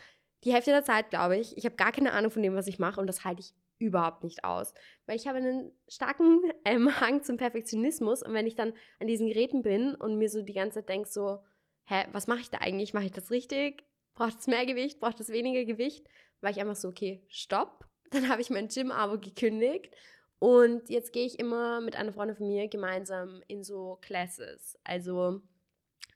Die 0.44 0.52
Hälfte 0.52 0.70
der 0.70 0.84
Zeit, 0.84 1.10
glaube 1.10 1.36
ich, 1.36 1.56
ich 1.56 1.64
habe 1.64 1.76
gar 1.76 1.92
keine 1.92 2.12
Ahnung 2.12 2.30
von 2.30 2.42
dem, 2.42 2.54
was 2.54 2.66
ich 2.66 2.78
mache 2.78 3.00
und 3.00 3.06
das 3.06 3.24
halte 3.24 3.40
ich 3.40 3.54
überhaupt 3.78 4.22
nicht 4.22 4.44
aus. 4.44 4.74
Weil 5.06 5.16
ich 5.16 5.26
habe 5.26 5.38
einen 5.38 5.72
starken 5.88 6.40
ähm, 6.64 6.88
Hang 7.00 7.22
zum 7.22 7.36
Perfektionismus 7.36 8.22
und 8.22 8.32
wenn 8.32 8.46
ich 8.46 8.54
dann 8.54 8.74
an 9.00 9.06
diesen 9.06 9.26
Geräten 9.26 9.62
bin 9.62 9.94
und 9.94 10.18
mir 10.18 10.28
so 10.28 10.42
die 10.42 10.52
ganze 10.52 10.80
Zeit 10.80 10.88
denke, 10.88 11.08
so, 11.08 11.40
hä, 11.86 12.04
was 12.12 12.26
mache 12.26 12.40
ich 12.40 12.50
da 12.50 12.58
eigentlich? 12.58 12.94
Mache 12.94 13.06
ich 13.06 13.12
das 13.12 13.30
richtig? 13.30 13.84
Braucht 14.14 14.38
es 14.38 14.46
mehr 14.46 14.66
Gewicht? 14.66 15.00
Braucht 15.00 15.20
es 15.20 15.30
weniger 15.30 15.64
Gewicht? 15.64 16.06
War 16.40 16.50
ich 16.50 16.60
einfach 16.60 16.76
so, 16.76 16.88
okay, 16.88 17.24
stopp. 17.28 17.86
Dann 18.10 18.28
habe 18.28 18.40
ich 18.40 18.50
mein 18.50 18.68
Gym-Abo 18.68 19.18
gekündigt 19.18 19.94
und 20.38 20.88
jetzt 20.90 21.12
gehe 21.12 21.26
ich 21.26 21.38
immer 21.38 21.80
mit 21.80 21.96
einer 21.96 22.12
Freundin 22.12 22.36
von 22.36 22.46
mir 22.46 22.68
gemeinsam 22.68 23.42
in 23.48 23.64
so 23.64 23.98
Classes. 24.02 24.78
Also 24.84 25.40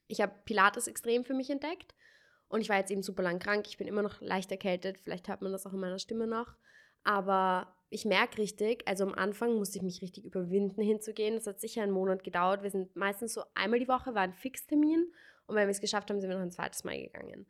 ich 0.07 0.21
habe 0.21 0.35
Pilates 0.45 0.87
extrem 0.87 1.25
für 1.25 1.35
mich 1.35 1.51
entdeckt 1.51 1.95
und 2.49 2.61
ich 2.61 2.69
war 2.69 2.77
jetzt 2.77 2.91
eben 2.91 3.03
super 3.03 3.23
lang 3.23 3.39
krank. 3.39 3.67
Ich 3.69 3.79
bin 3.79 3.89
immer 3.89 4.03
noch 4.03 4.21
leicht 4.21 4.51
erkältet. 4.51 4.99
Vielleicht 4.99 5.29
hört 5.29 5.43
man 5.43 5.53
das 5.53 5.67
auch 5.67 5.73
in 5.73 5.81
meiner 5.81 5.99
Stimme 5.99 6.27
noch. 6.27 6.55
Aber 7.03 7.75
ich 7.89 8.05
merke 8.05 8.39
richtig, 8.39 8.87
also 8.87 9.05
am 9.05 9.15
Anfang 9.15 9.55
musste 9.55 9.79
ich 9.79 9.83
mich 9.83 10.03
richtig 10.03 10.25
überwinden 10.25 10.83
hinzugehen. 10.83 11.35
Das 11.35 11.47
hat 11.47 11.61
sicher 11.61 11.83
einen 11.83 11.93
Monat 11.93 12.23
gedauert. 12.23 12.63
Wir 12.63 12.71
sind 12.71 12.95
meistens 12.95 13.35
so 13.35 13.43
einmal 13.55 13.81
die 13.81 13.89
Woche, 13.89 14.15
war 14.15 14.23
ein 14.23 14.35
Fixtermin 14.35 15.13
und 15.51 15.57
wenn 15.57 15.67
wir 15.67 15.73
es 15.73 15.81
geschafft 15.81 16.09
haben, 16.11 16.21
sind 16.21 16.31
wir 16.31 16.37
noch 16.37 16.45
ein 16.45 16.53
zweites 16.53 16.85
Mal 16.85 17.03
gegangen. 17.03 17.47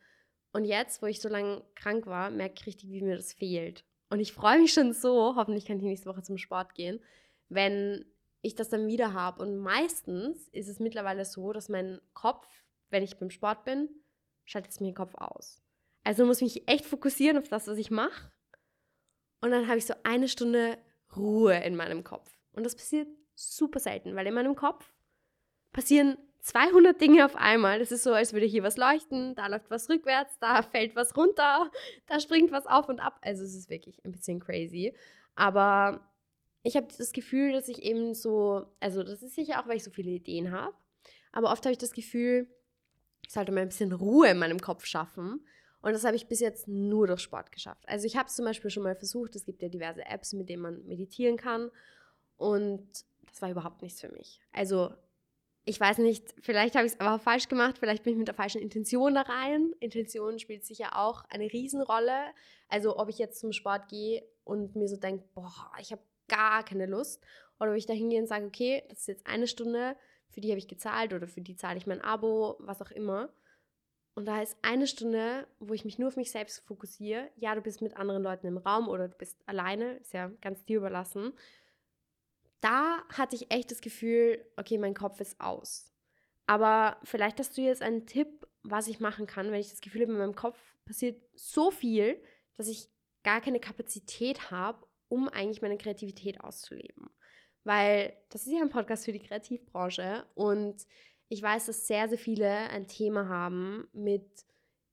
Und 0.52 0.64
jetzt, 0.64 1.02
wo 1.02 1.06
ich 1.06 1.20
so 1.20 1.28
lange 1.28 1.62
krank 1.74 2.06
war, 2.06 2.30
merke 2.30 2.54
ich 2.58 2.66
richtig, 2.66 2.90
wie 2.90 3.02
mir 3.02 3.16
das 3.16 3.32
fehlt. 3.32 3.84
Und 4.08 4.20
ich 4.20 4.32
freue 4.32 4.58
mich 4.58 4.72
schon 4.72 4.92
so, 4.92 5.36
hoffentlich 5.36 5.66
kann 5.66 5.76
ich 5.76 5.84
nächste 5.84 6.08
Woche 6.08 6.22
zum 6.22 6.38
Sport 6.38 6.74
gehen, 6.74 6.98
wenn 7.48 8.04
ich 8.40 8.54
das 8.54 8.70
dann 8.70 8.88
wieder 8.88 9.12
habe. 9.12 9.42
Und 9.42 9.58
meistens 9.58 10.48
ist 10.48 10.68
es 10.68 10.80
mittlerweile 10.80 11.24
so, 11.24 11.52
dass 11.52 11.68
mein 11.68 12.00
Kopf, 12.14 12.48
wenn 12.88 13.02
ich 13.02 13.18
beim 13.18 13.30
Sport 13.30 13.64
bin, 13.64 13.88
schaltet 14.44 14.72
es 14.72 14.80
mir 14.80 14.88
den 14.88 14.96
Kopf 14.96 15.14
aus. 15.14 15.62
Also 16.02 16.24
muss 16.24 16.40
ich 16.40 16.54
mich 16.54 16.68
echt 16.68 16.86
fokussieren 16.86 17.38
auf 17.38 17.48
das, 17.48 17.68
was 17.68 17.76
ich 17.76 17.90
mache. 17.90 18.32
Und 19.42 19.50
dann 19.50 19.68
habe 19.68 19.78
ich 19.78 19.86
so 19.86 19.94
eine 20.02 20.28
Stunde 20.28 20.78
Ruhe 21.14 21.54
in 21.58 21.76
meinem 21.76 22.02
Kopf. 22.02 22.30
Und 22.52 22.64
das 22.64 22.74
passiert 22.74 23.08
super 23.34 23.78
selten, 23.78 24.16
weil 24.16 24.26
in 24.26 24.34
meinem 24.34 24.56
Kopf 24.56 24.92
passieren 25.72 26.16
200 26.42 27.00
Dinge 27.00 27.24
auf 27.24 27.36
einmal. 27.36 27.78
Das 27.78 27.92
ist 27.92 28.02
so, 28.02 28.12
als 28.12 28.32
würde 28.32 28.46
hier 28.46 28.62
was 28.62 28.76
leuchten, 28.76 29.34
da 29.34 29.46
läuft 29.46 29.70
was 29.70 29.88
rückwärts, 29.88 30.38
da 30.38 30.62
fällt 30.62 30.96
was 30.96 31.16
runter, 31.16 31.70
da 32.06 32.20
springt 32.20 32.52
was 32.52 32.66
auf 32.66 32.88
und 32.88 33.00
ab. 33.00 33.18
Also 33.22 33.44
es 33.44 33.54
ist 33.54 33.70
wirklich 33.70 34.04
ein 34.04 34.12
bisschen 34.12 34.40
crazy. 34.40 34.94
Aber 35.34 36.08
ich 36.62 36.76
habe 36.76 36.88
das 36.96 37.12
Gefühl, 37.12 37.52
dass 37.52 37.68
ich 37.68 37.82
eben 37.82 38.14
so, 38.14 38.66
also 38.80 39.02
das 39.02 39.22
ist 39.22 39.34
sicher 39.34 39.60
auch, 39.60 39.68
weil 39.68 39.76
ich 39.76 39.84
so 39.84 39.90
viele 39.90 40.10
Ideen 40.10 40.50
habe, 40.50 40.74
aber 41.32 41.50
oft 41.52 41.64
habe 41.64 41.72
ich 41.72 41.78
das 41.78 41.92
Gefühl, 41.92 42.48
ich 43.24 43.32
sollte 43.32 43.52
mal 43.52 43.60
ein 43.60 43.68
bisschen 43.68 43.92
Ruhe 43.92 44.28
in 44.28 44.38
meinem 44.38 44.60
Kopf 44.60 44.84
schaffen. 44.84 45.44
Und 45.82 45.92
das 45.92 46.04
habe 46.04 46.16
ich 46.16 46.26
bis 46.26 46.40
jetzt 46.40 46.68
nur 46.68 47.06
durch 47.06 47.20
Sport 47.20 47.52
geschafft. 47.52 47.88
Also 47.88 48.06
ich 48.06 48.16
habe 48.16 48.28
es 48.28 48.36
zum 48.36 48.44
Beispiel 48.44 48.70
schon 48.70 48.82
mal 48.82 48.96
versucht, 48.96 49.34
es 49.34 49.46
gibt 49.46 49.62
ja 49.62 49.68
diverse 49.68 50.04
Apps, 50.04 50.32
mit 50.32 50.48
denen 50.48 50.62
man 50.62 50.84
meditieren 50.86 51.36
kann. 51.36 51.70
Und 52.36 52.86
das 53.26 53.40
war 53.40 53.50
überhaupt 53.50 53.82
nichts 53.82 54.00
für 54.00 54.10
mich. 54.10 54.40
Also 54.52 54.92
ich 55.64 55.78
weiß 55.78 55.98
nicht, 55.98 56.34
vielleicht 56.40 56.74
habe 56.74 56.86
ich 56.86 56.94
es 56.94 57.00
aber 57.00 57.14
auch 57.14 57.20
falsch 57.20 57.48
gemacht, 57.48 57.78
vielleicht 57.78 58.02
bin 58.02 58.14
ich 58.14 58.18
mit 58.18 58.28
der 58.28 58.34
falschen 58.34 58.60
Intention 58.60 59.14
da 59.14 59.22
rein. 59.22 59.72
Intention 59.80 60.38
spielt 60.38 60.64
sicher 60.64 60.96
auch 60.98 61.24
eine 61.28 61.52
Riesenrolle. 61.52 62.32
Also 62.68 62.98
ob 62.98 63.08
ich 63.08 63.18
jetzt 63.18 63.40
zum 63.40 63.52
Sport 63.52 63.88
gehe 63.88 64.24
und 64.44 64.74
mir 64.74 64.88
so 64.88 64.96
denke, 64.96 65.24
boah, 65.34 65.70
ich 65.80 65.92
habe 65.92 66.02
gar 66.28 66.64
keine 66.64 66.86
Lust. 66.86 67.22
Oder 67.58 67.72
ob 67.72 67.76
ich 67.76 67.86
da 67.86 67.92
hingehe 67.92 68.20
und 68.20 68.26
sage, 68.26 68.46
okay, 68.46 68.82
das 68.88 69.00
ist 69.00 69.08
jetzt 69.08 69.26
eine 69.26 69.46
Stunde, 69.46 69.96
für 70.30 70.40
die 70.40 70.50
habe 70.50 70.58
ich 70.58 70.68
gezahlt 70.68 71.12
oder 71.12 71.26
für 71.28 71.40
die 71.40 71.56
zahle 71.56 71.76
ich 71.76 71.86
mein 71.86 72.00
Abo, 72.00 72.56
was 72.60 72.80
auch 72.80 72.90
immer. 72.90 73.28
Und 74.14 74.26
da 74.26 74.40
ist 74.40 74.56
eine 74.62 74.86
Stunde, 74.86 75.46
wo 75.58 75.74
ich 75.74 75.84
mich 75.84 75.98
nur 75.98 76.08
auf 76.08 76.16
mich 76.16 76.30
selbst 76.30 76.60
fokussiere. 76.66 77.28
Ja, 77.36 77.54
du 77.54 77.60
bist 77.60 77.82
mit 77.82 77.96
anderen 77.96 78.22
Leuten 78.22 78.46
im 78.46 78.58
Raum 78.58 78.88
oder 78.88 79.08
du 79.08 79.16
bist 79.16 79.38
alleine, 79.46 79.94
ist 79.98 80.14
ja 80.14 80.30
ganz 80.40 80.64
dir 80.64 80.78
überlassen 80.78 81.32
da 82.60 83.02
hatte 83.08 83.36
ich 83.36 83.50
echt 83.50 83.70
das 83.70 83.80
Gefühl, 83.80 84.44
okay, 84.56 84.78
mein 84.78 84.94
Kopf 84.94 85.20
ist 85.20 85.40
aus. 85.40 85.92
Aber 86.46 86.98
vielleicht 87.04 87.38
hast 87.38 87.56
du 87.56 87.62
jetzt 87.62 87.82
einen 87.82 88.06
Tipp, 88.06 88.46
was 88.62 88.88
ich 88.88 89.00
machen 89.00 89.26
kann, 89.26 89.50
wenn 89.50 89.60
ich 89.60 89.70
das 89.70 89.80
Gefühl 89.80 90.02
habe, 90.02 90.12
in 90.12 90.18
meinem 90.18 90.34
Kopf 90.34 90.58
passiert 90.84 91.22
so 91.34 91.70
viel, 91.70 92.20
dass 92.56 92.68
ich 92.68 92.88
gar 93.22 93.40
keine 93.40 93.60
Kapazität 93.60 94.50
habe, 94.50 94.86
um 95.08 95.28
eigentlich 95.28 95.62
meine 95.62 95.78
Kreativität 95.78 96.40
auszuleben. 96.40 97.08
Weil 97.64 98.16
das 98.30 98.46
ist 98.46 98.52
ja 98.52 98.60
ein 98.60 98.70
Podcast 98.70 99.04
für 99.04 99.12
die 99.12 99.20
Kreativbranche 99.20 100.26
und 100.34 100.86
ich 101.28 101.40
weiß, 101.40 101.66
dass 101.66 101.86
sehr, 101.86 102.08
sehr 102.08 102.18
viele 102.18 102.48
ein 102.48 102.88
Thema 102.88 103.28
haben 103.28 103.88
mit 103.92 104.44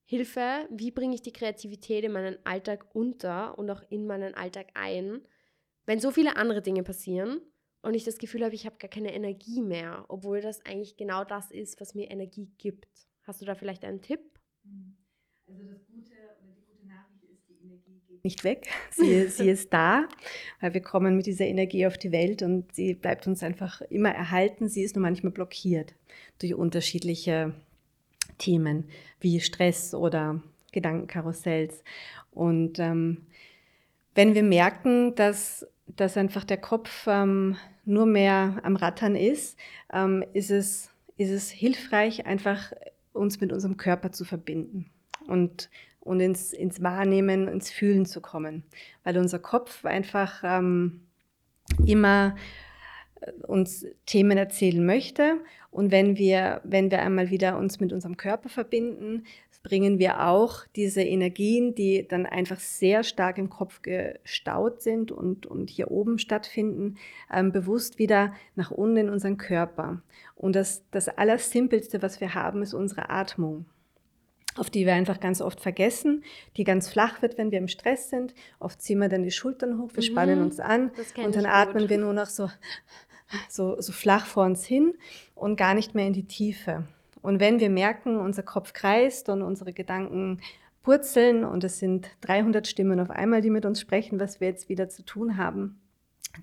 Hilfe, 0.05 0.67
wie 0.69 0.91
bringe 0.91 1.15
ich 1.15 1.21
die 1.21 1.33
Kreativität 1.33 2.03
in 2.03 2.11
meinen 2.11 2.37
Alltag 2.45 2.93
unter 2.93 3.57
und 3.57 3.69
auch 3.69 3.81
in 3.89 4.05
meinen 4.05 4.35
Alltag 4.35 4.67
ein, 4.75 5.27
wenn 5.85 5.99
so 5.99 6.11
viele 6.11 6.35
andere 6.35 6.61
Dinge 6.61 6.83
passieren 6.83 7.41
und 7.87 7.93
ich 7.93 8.03
das 8.03 8.17
Gefühl 8.17 8.43
habe, 8.43 8.53
ich 8.53 8.65
habe 8.65 8.77
gar 8.77 8.89
keine 8.89 9.13
Energie 9.13 9.61
mehr, 9.61 10.05
obwohl 10.09 10.41
das 10.41 10.63
eigentlich 10.65 10.97
genau 10.97 11.23
das 11.23 11.51
ist, 11.51 11.79
was 11.79 11.95
mir 11.95 12.11
Energie 12.11 12.49
gibt. 12.57 12.87
Hast 13.23 13.41
du 13.41 13.45
da 13.45 13.55
vielleicht 13.55 13.85
einen 13.85 14.01
Tipp? 14.01 14.19
Mhm. 14.63 14.97
Also 15.47 15.63
das 15.63 15.85
Gute 15.85 16.11
oder 16.41 16.53
die 16.53 16.65
gute 16.65 16.85
Nachricht 16.85 17.23
ist, 17.23 17.47
die 17.47 17.65
Energie 17.65 18.01
geht 18.05 18.23
nicht 18.25 18.43
weg, 18.43 18.67
sie, 18.91 19.27
sie 19.27 19.49
ist 19.49 19.71
da, 19.71 20.07
weil 20.59 20.73
wir 20.73 20.81
kommen 20.81 21.15
mit 21.15 21.25
dieser 21.25 21.45
Energie 21.45 21.87
auf 21.87 21.97
die 21.97 22.11
Welt 22.11 22.41
und 22.41 22.75
sie 22.75 22.93
bleibt 22.93 23.25
uns 23.25 23.41
einfach 23.41 23.81
immer 23.81 24.11
erhalten. 24.11 24.67
Sie 24.67 24.83
ist 24.83 24.95
nur 24.95 25.03
manchmal 25.03 25.31
blockiert 25.31 25.95
durch 26.39 26.53
unterschiedliche 26.53 27.53
Themen 28.37 28.89
wie 29.21 29.39
Stress 29.39 29.93
oder 29.93 30.43
Gedankenkarussells. 30.73 31.83
Und 32.31 32.79
ähm, 32.79 33.27
wenn 34.13 34.35
wir 34.35 34.43
merken, 34.43 35.15
dass, 35.15 35.65
dass 35.87 36.17
einfach 36.17 36.43
der 36.43 36.57
Kopf 36.57 37.07
ähm, 37.07 37.55
nur 37.87 38.05
mehr 38.05 38.59
am 38.63 38.75
Rattern 38.75 39.15
ist, 39.15 39.57
ähm, 39.91 40.23
ist, 40.33 40.51
es, 40.51 40.91
ist 41.17 41.31
es 41.31 41.49
hilfreich, 41.49 42.25
einfach 42.25 42.73
uns 43.13 43.41
mit 43.41 43.51
unserem 43.51 43.77
Körper 43.77 44.11
zu 44.11 44.25
verbinden 44.25 44.91
und, 45.27 45.69
und 45.99 46.19
ins, 46.19 46.53
ins 46.53 46.83
Wahrnehmen, 46.83 47.47
ins 47.47 47.71
Fühlen 47.71 48.05
zu 48.05 48.21
kommen. 48.21 48.63
Weil 49.03 49.17
unser 49.17 49.39
Kopf 49.39 49.85
einfach 49.85 50.43
ähm, 50.43 51.01
immer 51.85 52.35
äh, 53.21 53.31
uns 53.47 53.85
Themen 54.05 54.37
erzählen 54.37 54.85
möchte. 54.85 55.41
Und 55.71 55.91
wenn 55.91 56.17
wir, 56.17 56.61
wenn 56.63 56.91
wir 56.91 57.01
einmal 57.01 57.29
wieder 57.29 57.57
uns 57.57 57.79
mit 57.79 57.93
unserem 57.93 58.17
Körper 58.17 58.49
verbinden, 58.49 59.25
bringen 59.67 59.99
wir 59.99 60.25
auch 60.25 60.65
diese 60.77 61.01
Energien, 61.01 61.75
die 61.75 62.07
dann 62.07 62.25
einfach 62.25 62.57
sehr 62.57 63.03
stark 63.03 63.37
im 63.37 63.49
Kopf 63.49 63.81
gestaut 63.81 64.81
sind 64.81 65.11
und, 65.11 65.45
und 65.45 65.69
hier 65.69 65.91
oben 65.91 66.19
stattfinden, 66.19 66.95
ähm, 67.29 67.51
bewusst 67.51 67.99
wieder 67.99 68.33
nach 68.55 68.71
unten 68.71 68.95
in 68.95 69.09
unseren 69.09 69.35
Körper. 69.35 70.01
Und 70.35 70.55
das, 70.55 70.83
das 70.91 71.09
Allersimpelste, 71.09 72.01
was 72.01 72.21
wir 72.21 72.33
haben, 72.33 72.61
ist 72.61 72.73
unsere 72.73 73.09
Atmung 73.09 73.65
auf 74.55 74.71
die 74.71 74.87
wir 74.87 74.95
einfach 74.95 75.19
ganz 75.19 75.39
oft 75.39 75.61
vergessen, 75.61 76.23
die 76.55 76.63
ganz 76.63 76.89
flach 76.89 77.21
wird, 77.21 77.37
wenn 77.37 77.51
wir 77.51 77.59
im 77.59 77.67
Stress 77.67 78.09
sind. 78.09 78.33
Oft 78.59 78.81
ziehen 78.81 78.97
wir 78.97 79.07
dann 79.07 79.21
die 79.21 79.29
Schultern 79.29 79.77
hoch, 79.77 79.91
wir 79.93 80.01
mhm, 80.01 80.07
spannen 80.07 80.41
uns 80.41 80.59
an 80.59 80.89
und 81.23 81.35
dann 81.35 81.45
atmen 81.45 81.83
gut. 81.83 81.89
wir 81.91 81.99
nur 81.99 82.13
noch 82.13 82.25
so, 82.25 82.49
so, 83.49 83.79
so 83.79 83.91
flach 83.91 84.25
vor 84.25 84.45
uns 84.45 84.65
hin 84.65 84.95
und 85.35 85.57
gar 85.57 85.75
nicht 85.75 85.93
mehr 85.93 86.07
in 86.07 86.13
die 86.13 86.25
Tiefe. 86.25 86.87
Und 87.21 87.39
wenn 87.39 87.59
wir 87.59 87.69
merken, 87.69 88.17
unser 88.17 88.43
Kopf 88.43 88.73
kreist 88.73 89.29
und 89.29 89.41
unsere 89.41 89.73
Gedanken 89.73 90.41
purzeln 90.83 91.43
und 91.43 91.63
es 91.63 91.79
sind 91.79 92.09
300 92.21 92.65
Stimmen 92.67 92.99
auf 92.99 93.09
einmal, 93.09 93.41
die 93.41 93.49
mit 93.49 93.65
uns 93.65 93.81
sprechen, 93.81 94.19
was 94.19 94.39
wir 94.39 94.47
jetzt 94.47 94.69
wieder 94.69 94.87
zu 94.89 95.03
tun 95.03 95.37
haben, 95.37 95.81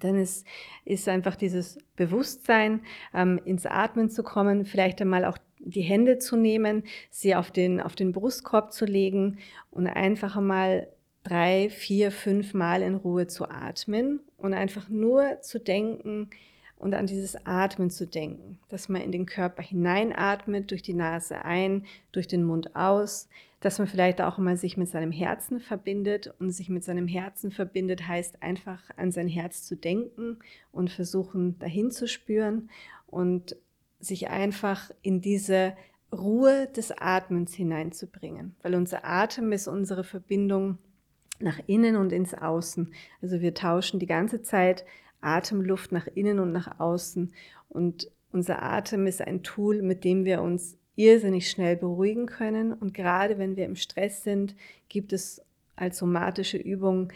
dann 0.00 0.16
ist, 0.16 0.46
ist 0.84 1.08
einfach 1.08 1.36
dieses 1.36 1.78
Bewusstsein, 1.96 2.82
ähm, 3.14 3.40
ins 3.44 3.66
Atmen 3.66 4.10
zu 4.10 4.22
kommen, 4.22 4.64
vielleicht 4.64 5.00
einmal 5.00 5.24
auch 5.24 5.38
die 5.60 5.82
Hände 5.82 6.18
zu 6.18 6.36
nehmen, 6.36 6.84
sie 7.10 7.34
auf 7.34 7.50
den, 7.50 7.80
auf 7.80 7.94
den 7.94 8.12
Brustkorb 8.12 8.72
zu 8.72 8.84
legen 8.84 9.38
und 9.70 9.86
einfach 9.86 10.36
einmal 10.36 10.88
drei, 11.22 11.70
vier, 11.70 12.12
fünf 12.12 12.54
Mal 12.54 12.82
in 12.82 12.96
Ruhe 12.96 13.26
zu 13.26 13.48
atmen 13.48 14.20
und 14.36 14.52
einfach 14.52 14.88
nur 14.88 15.40
zu 15.40 15.58
denken, 15.58 16.28
und 16.84 16.92
an 16.92 17.06
dieses 17.06 17.46
Atmen 17.46 17.88
zu 17.88 18.06
denken, 18.06 18.58
dass 18.68 18.90
man 18.90 19.00
in 19.00 19.10
den 19.10 19.24
Körper 19.24 19.62
hineinatmet, 19.62 20.70
durch 20.70 20.82
die 20.82 20.92
Nase 20.92 21.42
ein, 21.42 21.86
durch 22.12 22.28
den 22.28 22.44
Mund 22.44 22.76
aus, 22.76 23.30
dass 23.60 23.78
man 23.78 23.88
vielleicht 23.88 24.20
auch 24.20 24.36
mal 24.36 24.58
sich 24.58 24.76
mit 24.76 24.90
seinem 24.90 25.10
Herzen 25.10 25.60
verbindet. 25.60 26.34
Und 26.38 26.50
sich 26.50 26.68
mit 26.68 26.84
seinem 26.84 27.08
Herzen 27.08 27.50
verbindet 27.50 28.06
heißt 28.06 28.42
einfach 28.42 28.82
an 28.98 29.12
sein 29.12 29.28
Herz 29.28 29.62
zu 29.64 29.76
denken 29.76 30.40
und 30.72 30.90
versuchen 30.90 31.58
dahin 31.58 31.90
zu 31.90 32.06
spüren. 32.06 32.68
Und 33.06 33.56
sich 33.98 34.28
einfach 34.28 34.90
in 35.00 35.22
diese 35.22 35.72
Ruhe 36.12 36.66
des 36.66 36.92
Atmens 36.92 37.54
hineinzubringen, 37.54 38.56
weil 38.62 38.74
unser 38.74 39.06
Atem 39.06 39.52
ist 39.52 39.68
unsere 39.68 40.04
Verbindung 40.04 40.76
nach 41.40 41.58
innen 41.66 41.96
und 41.96 42.12
ins 42.12 42.34
Außen. 42.34 42.92
Also 43.22 43.40
wir 43.40 43.54
tauschen 43.54 44.00
die 44.00 44.06
ganze 44.06 44.42
Zeit 44.42 44.84
Atemluft 45.24 45.92
nach 45.92 46.06
innen 46.06 46.38
und 46.38 46.52
nach 46.52 46.78
außen. 46.80 47.32
Und 47.68 48.10
unser 48.32 48.62
Atem 48.62 49.06
ist 49.06 49.22
ein 49.22 49.42
Tool, 49.42 49.82
mit 49.82 50.04
dem 50.04 50.24
wir 50.24 50.42
uns 50.42 50.76
irrsinnig 50.96 51.50
schnell 51.50 51.76
beruhigen 51.76 52.26
können. 52.26 52.72
Und 52.72 52.94
gerade 52.94 53.38
wenn 53.38 53.56
wir 53.56 53.64
im 53.64 53.76
Stress 53.76 54.22
sind, 54.22 54.54
gibt 54.88 55.12
es 55.12 55.42
als 55.76 55.98
somatische 55.98 56.56
Übung 56.56 57.12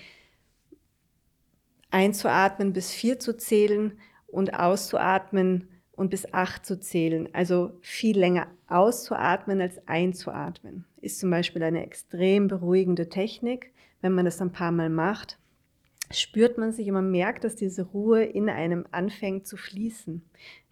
einzuatmen 1.90 2.73
bis 2.73 2.90
vier 2.90 3.18
zu 3.18 3.37
zählen 3.37 3.99
und 4.27 4.55
auszuatmen 4.55 5.68
und 5.92 6.11
bis 6.11 6.33
acht 6.33 6.66
zu 6.66 6.79
zählen. 6.79 7.29
Also 7.33 7.73
viel 7.81 8.18
länger 8.18 8.47
auszuatmen 8.68 9.61
als 9.61 9.87
einzuatmen. 9.88 10.85
Ist 11.01 11.18
zum 11.18 11.31
Beispiel 11.31 11.62
eine 11.62 11.85
extrem 11.85 12.49
beruhigende 12.49 13.09
Technik, 13.09 13.73
wenn 14.01 14.14
man 14.14 14.25
das 14.25 14.40
ein 14.40 14.53
paar 14.53 14.73
Mal 14.73 14.90
macht 14.90 15.38
spürt 16.11 16.59
man 16.59 16.73
sich 16.73 16.88
und 16.88 16.94
man 16.94 17.11
merkt, 17.11 17.44
dass 17.44 17.57
diese 17.57 17.83
Ruhe 17.83 18.25
in 18.25 18.49
einem 18.49 18.87
anfängt 18.90 19.47
zu 19.47 19.57
fließen. 19.57 20.23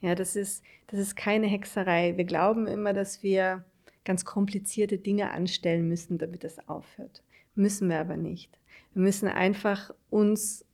Ja, 0.01 0.15
das 0.15 0.37
ist, 0.37 0.63
das 0.89 1.01
ist 1.01 1.17
keine 1.17 1.47
Hexerei. 1.47 2.17
Wir 2.17 2.25
glauben 2.25 2.67
immer, 2.67 2.93
dass 2.93 3.23
wir 3.23 3.65
ganz 4.05 4.25
komplizierte 4.25 4.99
Dinge 4.99 5.31
anstellen 5.33 5.89
müssen, 5.89 6.19
damit 6.19 6.45
das 6.45 6.69
aufhört. 6.69 7.23
Müssen 7.55 7.89
wir 7.89 7.99
aber 7.99 8.17
nicht. 8.17 8.59
Wir 8.95 9.03
müssen 9.03 9.29
einfach 9.29 9.93
uns 10.11 10.65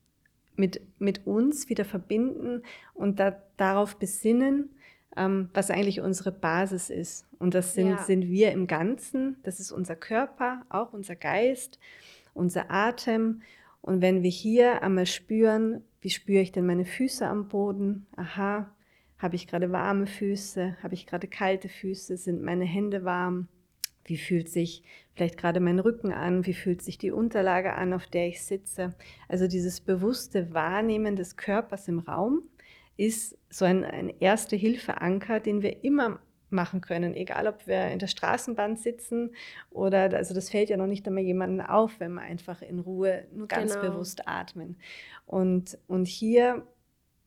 mit, 0.54 0.80
mit 1.00 1.26
uns 1.26 1.68
wieder 1.68 1.84
verbinden 1.84 2.62
und 2.94 3.18
da, 3.18 3.42
darauf 3.56 3.96
besinnen, 3.96 4.70
ähm, 5.16 5.48
was 5.54 5.70
eigentlich 5.70 6.00
unsere 6.00 6.30
Basis 6.30 6.90
ist. 6.90 7.26
Und 7.38 7.54
das 7.54 7.74
sind, 7.74 7.88
ja. 7.88 7.98
sind 7.98 8.28
wir 8.28 8.52
im 8.52 8.66
Ganzen, 8.66 9.36
das 9.42 9.60
ist 9.60 9.72
unser 9.72 9.96
Körper, 9.96 10.64
auch 10.68 10.92
unser 10.92 11.16
Geist, 11.16 11.78
unser 12.34 12.70
Atem 12.70 13.42
und 13.82 14.00
wenn 14.00 14.22
wir 14.22 14.30
hier 14.30 14.82
einmal 14.82 15.06
spüren, 15.06 15.82
wie 16.00 16.10
spüre 16.10 16.40
ich 16.40 16.52
denn 16.52 16.66
meine 16.66 16.84
Füße 16.84 17.26
am 17.26 17.48
Boden? 17.48 18.06
Aha, 18.16 18.72
habe 19.18 19.36
ich 19.36 19.48
gerade 19.48 19.70
warme 19.72 20.06
Füße? 20.06 20.76
Habe 20.82 20.94
ich 20.94 21.06
gerade 21.06 21.26
kalte 21.26 21.68
Füße? 21.68 22.16
Sind 22.16 22.42
meine 22.42 22.64
Hände 22.64 23.04
warm? 23.04 23.48
Wie 24.04 24.16
fühlt 24.16 24.48
sich 24.48 24.82
vielleicht 25.14 25.36
gerade 25.36 25.60
mein 25.60 25.80
Rücken 25.80 26.12
an? 26.12 26.46
Wie 26.46 26.54
fühlt 26.54 26.82
sich 26.82 26.96
die 26.98 27.10
Unterlage 27.10 27.74
an, 27.74 27.92
auf 27.92 28.06
der 28.06 28.28
ich 28.28 28.42
sitze? 28.42 28.94
Also 29.28 29.48
dieses 29.48 29.80
bewusste 29.80 30.54
Wahrnehmen 30.54 31.16
des 31.16 31.36
Körpers 31.36 31.88
im 31.88 31.98
Raum 31.98 32.42
ist 32.96 33.36
so 33.50 33.64
ein, 33.64 33.84
ein 33.84 34.10
Erste-Hilfe-Anker, 34.20 35.40
den 35.40 35.62
wir 35.62 35.82
immer 35.84 36.20
machen 36.52 36.80
können, 36.80 37.14
egal 37.14 37.46
ob 37.46 37.66
wir 37.66 37.88
in 37.88 37.98
der 37.98 38.06
Straßenbahn 38.06 38.76
sitzen 38.76 39.34
oder, 39.70 40.12
also 40.14 40.34
das 40.34 40.50
fällt 40.50 40.70
ja 40.70 40.76
noch 40.76 40.86
nicht 40.86 41.06
einmal 41.06 41.22
jemandem 41.22 41.66
auf, 41.66 41.98
wenn 41.98 42.14
wir 42.14 42.22
einfach 42.22 42.62
in 42.62 42.78
Ruhe 42.78 43.24
nur 43.32 43.48
ganz 43.48 43.74
genau. 43.74 43.90
bewusst 43.90 44.28
atmen. 44.28 44.76
Und, 45.26 45.78
und 45.88 46.06
hier, 46.06 46.66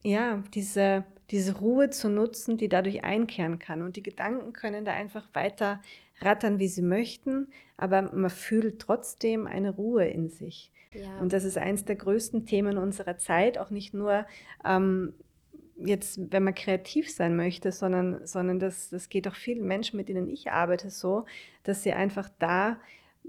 ja, 0.04 0.44
diese, 0.54 1.04
diese 1.32 1.58
Ruhe 1.58 1.90
zu 1.90 2.10
nutzen, 2.10 2.58
die 2.58 2.70
dadurch 2.70 3.04
einkehren 3.04 3.60
kann. 3.60 3.82
Und 3.82 3.96
die 3.96 4.04
Gedanken 4.04 4.54
können 4.54 4.86
da 4.86 4.94
einfach 4.94 5.28
weiter 5.34 5.82
rattern, 6.22 6.60
wie 6.60 6.68
sie 6.68 6.82
möchten, 6.82 7.48
aber 7.78 8.04
man 8.14 8.30
fühlt 8.30 8.80
trotzdem 8.80 9.48
eine 9.48 9.72
Ruhe 9.72 10.08
in 10.08 10.30
sich. 10.30 10.72
Ja. 10.94 11.18
Und 11.20 11.34
das 11.34 11.44
ist 11.44 11.58
eines 11.58 11.84
der 11.84 11.96
größten 11.96 12.46
Themen 12.46 12.78
unserer 12.78 13.18
Zeit, 13.18 13.58
auch 13.58 13.70
nicht 13.70 13.94
nur 13.94 14.26
ähm, 14.64 15.14
jetzt, 15.78 16.20
wenn 16.32 16.44
man 16.44 16.56
kreativ 16.56 17.12
sein 17.12 17.36
möchte, 17.36 17.72
sondern, 17.72 18.26
sondern 18.26 18.60
das, 18.60 18.90
das 18.90 19.10
geht 19.10 19.28
auch 19.28 19.36
vielen 19.36 19.66
Menschen, 19.66 19.98
mit 19.98 20.10
denen 20.10 20.30
ich 20.30 20.52
arbeite, 20.52 20.90
so, 20.90 21.26
dass 21.64 21.84
sie 21.84 21.94
einfach 21.94 22.30
da 22.40 22.80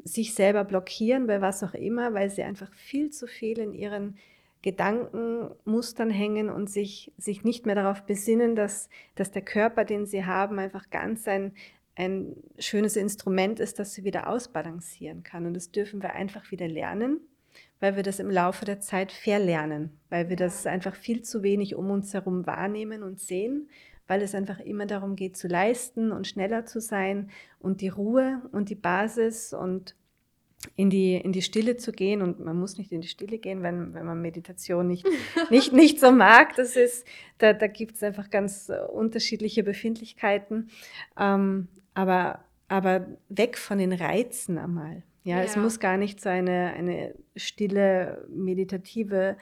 sich 0.05 0.35
selber 0.35 0.65
blockieren, 0.65 1.27
bei 1.27 1.41
was 1.41 1.63
auch 1.63 1.75
immer, 1.75 2.15
weil 2.15 2.31
sie 2.31 2.43
einfach 2.43 2.73
viel 2.75 3.11
zu 3.11 3.27
viel 3.27 3.59
in 3.59 3.73
ihren 3.73 4.17
Gedankenmustern 4.63 6.11
hängen 6.11 6.51
und 6.51 6.69
sich, 6.69 7.13
sich 7.19 7.45
nicht 7.45 7.67
mehr 7.67 7.75
darauf 7.75 8.03
besinnen, 8.03 8.57
dass, 8.57 8.89
dass 9.15 9.31
der 9.31 9.43
Körper, 9.43 9.85
den 9.85 10.07
sie 10.07 10.25
haben, 10.25 10.59
einfach 10.59 10.91
ganz 10.91 11.27
ein, 11.29 11.53
ein 11.95 12.37
schönes 12.59 12.97
Instrument 12.97 13.61
ist, 13.61 13.79
das 13.79 13.95
sie 13.95 14.05
wieder 14.05 14.29
ausbalancieren 14.29 15.23
kann. 15.23 15.47
Und 15.47 15.55
das 15.55 15.71
dürfen 15.71 16.03
wir 16.03 16.15
einfach 16.15 16.51
wieder 16.51 16.69
lernen 16.69 17.21
weil 17.81 17.97
wir 17.97 18.03
das 18.03 18.21
im 18.21 18.31
Laufe 18.31 18.65
der 18.65 18.81
Zeit 18.81 19.12
verlernen, 19.12 19.91
weil 20.09 20.29
wir 20.29 20.37
das 20.37 20.67
einfach 20.67 20.95
viel 20.95 21.23
zu 21.23 21.43
wenig 21.43 21.75
um 21.75 21.91
uns 21.91 22.15
herum 22.15 22.47
wahrnehmen 22.47 23.03
und 23.03 23.21
sehen, 23.21 23.69
weil 24.07 24.23
es 24.23 24.35
einfach 24.35 24.61
immer 24.61 24.87
darum 24.87 25.17
geht 25.17 25.37
zu 25.37 25.49
leisten 25.49 26.12
und 26.12 26.27
schneller 26.27 26.65
zu 26.65 26.81
sein 26.81 27.31
und 27.59 27.81
die 27.81 27.89
Ruhe 27.89 28.43
und 28.53 28.71
die 28.71 28.77
Basis 28.77 29.53
und 29.53 29.95
in 30.75 30.91
die, 30.91 31.15
in 31.15 31.33
die 31.33 31.43
Stille 31.43 31.77
zu 31.77 31.93
gehen 31.93 32.23
und 32.23 32.41
man 32.41 32.59
muss 32.59 32.79
nicht 32.79 32.91
in 32.91 33.01
die 33.01 33.09
Stille 33.09 33.39
gehen, 33.39 33.62
wenn, 33.62 33.95
wenn 33.95 34.07
man 34.07 34.21
Meditation 34.21 34.87
nicht, 34.89 35.07
nicht, 35.51 35.73
nicht 35.73 36.01
so 36.01 36.11
mag. 36.11 36.57
Das 36.57 36.77
ist, 36.77 37.07
da, 37.39 37.53
da 37.53 37.67
gibt 37.67 37.97
es 37.97 38.03
einfach 38.03 38.31
ganz 38.31 38.69
äh, 38.69 38.79
unterschiedliche 38.81 39.62
Befindlichkeiten. 39.62 40.71
Ähm, 41.19 41.69
aber, 41.95 42.41
aber 42.69 43.07
weg 43.29 43.59
von 43.59 43.79
den 43.79 43.93
Reizen 43.93 44.59
einmal. 44.59 45.03
Ja, 45.27 45.39
ja, 45.39 45.43
es 45.43 45.57
muss 45.57 45.81
gar 45.81 45.97
nicht 45.97 46.21
so 46.21 46.29
eine, 46.29 46.73
eine 46.75 47.12
stille, 47.35 48.25
meditative 48.31 49.37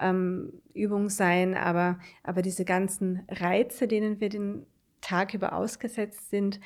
ähm, 0.00 0.52
Übung 0.74 1.10
sein, 1.10 1.54
aber, 1.54 2.00
aber 2.24 2.42
diese 2.42 2.64
ganzen 2.64 3.22
Reize, 3.30 3.86
denen 3.86 4.18
wir 4.18 4.30
den 4.30 4.66
Tag 5.00 5.34
über 5.34 5.52
ausgesetzt 5.52 6.30
sind, 6.30 6.58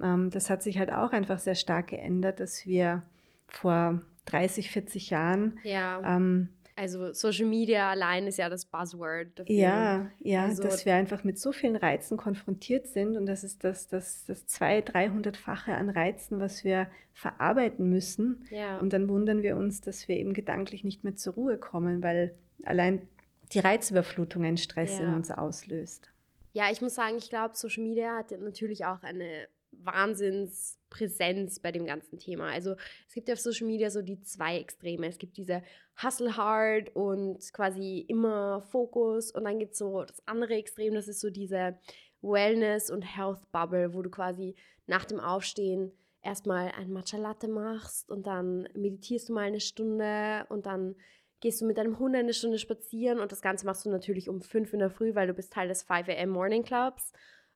ähm, 0.00 0.30
das 0.30 0.48
hat 0.48 0.62
sich 0.62 0.78
halt 0.78 0.92
auch 0.92 1.10
einfach 1.10 1.40
sehr 1.40 1.56
stark 1.56 1.88
geändert, 1.88 2.38
dass 2.38 2.66
wir 2.66 3.02
vor 3.48 4.00
30, 4.26 4.70
40 4.70 5.10
Jahren. 5.10 5.58
Ja. 5.64 6.00
Ähm, 6.16 6.50
also 6.80 7.12
Social 7.12 7.44
Media 7.44 7.90
allein 7.90 8.26
ist 8.26 8.38
ja 8.38 8.48
das 8.48 8.64
Buzzword 8.64 9.38
dafür. 9.38 9.54
Ja, 9.54 10.10
ja, 10.20 10.44
also, 10.44 10.62
dass 10.62 10.86
wir 10.86 10.94
einfach 10.94 11.24
mit 11.24 11.38
so 11.38 11.52
vielen 11.52 11.76
Reizen 11.76 12.16
konfrontiert 12.16 12.86
sind 12.86 13.18
und 13.18 13.26
das 13.26 13.44
ist 13.44 13.64
das, 13.64 13.86
das, 13.88 14.24
das 14.24 14.46
200, 14.46 14.94
300-fache 14.94 15.74
an 15.74 15.90
Reizen, 15.90 16.40
was 16.40 16.64
wir 16.64 16.86
verarbeiten 17.12 17.90
müssen. 17.90 18.46
Ja. 18.50 18.78
Und 18.78 18.94
dann 18.94 19.08
wundern 19.10 19.42
wir 19.42 19.58
uns, 19.58 19.82
dass 19.82 20.08
wir 20.08 20.16
eben 20.16 20.32
gedanklich 20.32 20.82
nicht 20.82 21.04
mehr 21.04 21.16
zur 21.16 21.34
Ruhe 21.34 21.58
kommen, 21.58 22.02
weil 22.02 22.34
allein 22.64 23.06
die 23.52 23.58
Reizüberflutung 23.58 24.44
einen 24.44 24.56
Stress 24.56 24.98
ja. 24.98 25.04
in 25.04 25.14
uns 25.14 25.30
auslöst. 25.30 26.10
Ja, 26.52 26.70
ich 26.72 26.80
muss 26.80 26.94
sagen, 26.94 27.16
ich 27.18 27.28
glaube, 27.28 27.56
Social 27.56 27.84
Media 27.84 28.16
hat 28.16 28.30
natürlich 28.40 28.86
auch 28.86 29.02
eine 29.02 29.48
Wahnsinnspräsenz 29.84 31.60
bei 31.60 31.72
dem 31.72 31.86
ganzen 31.86 32.18
Thema. 32.18 32.50
Also 32.50 32.76
es 33.08 33.14
gibt 33.14 33.28
ja 33.28 33.34
auf 33.34 33.40
Social 33.40 33.66
Media 33.66 33.90
so 33.90 34.02
die 34.02 34.20
zwei 34.22 34.58
Extreme. 34.58 35.06
Es 35.06 35.18
gibt 35.18 35.36
diese 35.36 35.62
Hustle 36.02 36.36
Hard 36.36 36.94
und 36.94 37.52
quasi 37.52 38.04
immer 38.08 38.62
Fokus 38.62 39.30
und 39.30 39.44
dann 39.44 39.58
gibt 39.58 39.72
es 39.72 39.78
so 39.78 40.04
das 40.04 40.26
andere 40.26 40.54
Extrem, 40.54 40.94
das 40.94 41.08
ist 41.08 41.20
so 41.20 41.30
diese 41.30 41.78
Wellness 42.22 42.90
und 42.90 43.02
Health 43.02 43.50
Bubble, 43.52 43.94
wo 43.94 44.02
du 44.02 44.10
quasi 44.10 44.54
nach 44.86 45.04
dem 45.04 45.20
Aufstehen 45.20 45.92
erstmal 46.22 46.72
ein 46.78 46.92
Matcha 46.92 47.16
Latte 47.16 47.48
machst 47.48 48.10
und 48.10 48.26
dann 48.26 48.68
meditierst 48.74 49.28
du 49.28 49.34
mal 49.34 49.46
eine 49.46 49.60
Stunde 49.60 50.44
und 50.48 50.66
dann 50.66 50.96
gehst 51.40 51.60
du 51.60 51.66
mit 51.66 51.78
deinem 51.78 51.98
Hund 51.98 52.14
eine 52.14 52.34
Stunde 52.34 52.58
spazieren 52.58 53.18
und 53.18 53.32
das 53.32 53.40
Ganze 53.40 53.66
machst 53.66 53.86
du 53.86 53.90
natürlich 53.90 54.28
um 54.28 54.42
5 54.42 54.74
in 54.74 54.78
der 54.80 54.90
Früh, 54.90 55.14
weil 55.14 55.26
du 55.26 55.34
bist 55.34 55.52
Teil 55.52 55.68
des 55.68 55.82
5 55.82 56.08
a.m. 56.08 56.30
Morning 56.30 56.62
Clubs. 56.62 57.12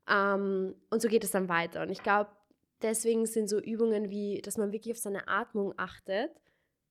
Ähm, 0.09 0.75
und 0.91 1.03
so 1.03 1.09
geht 1.09 1.25
es 1.25 1.31
dann 1.31 1.49
weiter. 1.49 1.83
Und 1.83 1.91
ich 1.91 2.03
glaube, 2.03 2.31
deswegen 2.83 3.27
sind 3.27 3.49
so 3.49 3.61
Übungen 3.61 4.11
wie, 4.11 4.41
dass 4.43 4.59
man 4.59 4.73
wirklich 4.73 4.95
auf 4.95 5.01
seine 5.01 5.29
Atmung 5.29 5.75
achtet, 5.77 6.31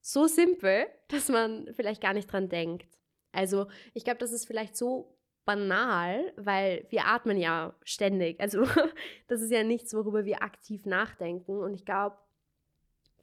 so 0.02 0.28
simpel, 0.28 0.88
dass 1.10 1.30
man 1.30 1.70
vielleicht 1.74 2.02
gar 2.02 2.14
nicht 2.14 2.32
dran 2.32 2.50
denkt. 2.50 2.98
Also 3.32 3.68
ich 3.94 4.04
glaube, 4.04 4.20
das 4.20 4.32
ist 4.32 4.46
vielleicht 4.46 4.78
so 4.78 5.18
banal, 5.46 6.34
weil 6.38 6.86
wir 6.90 7.06
atmen 7.08 7.38
ja 7.38 7.76
ständig. 7.84 8.40
Also 8.40 8.66
das 9.28 9.42
ist 9.42 9.52
ja 9.52 9.64
nichts, 9.64 9.94
worüber 9.94 10.26
wir 10.26 10.42
aktiv 10.42 10.86
nachdenken. 10.86 11.60
Und 11.60 11.74
ich 11.74 11.86
glaube, 11.86 12.18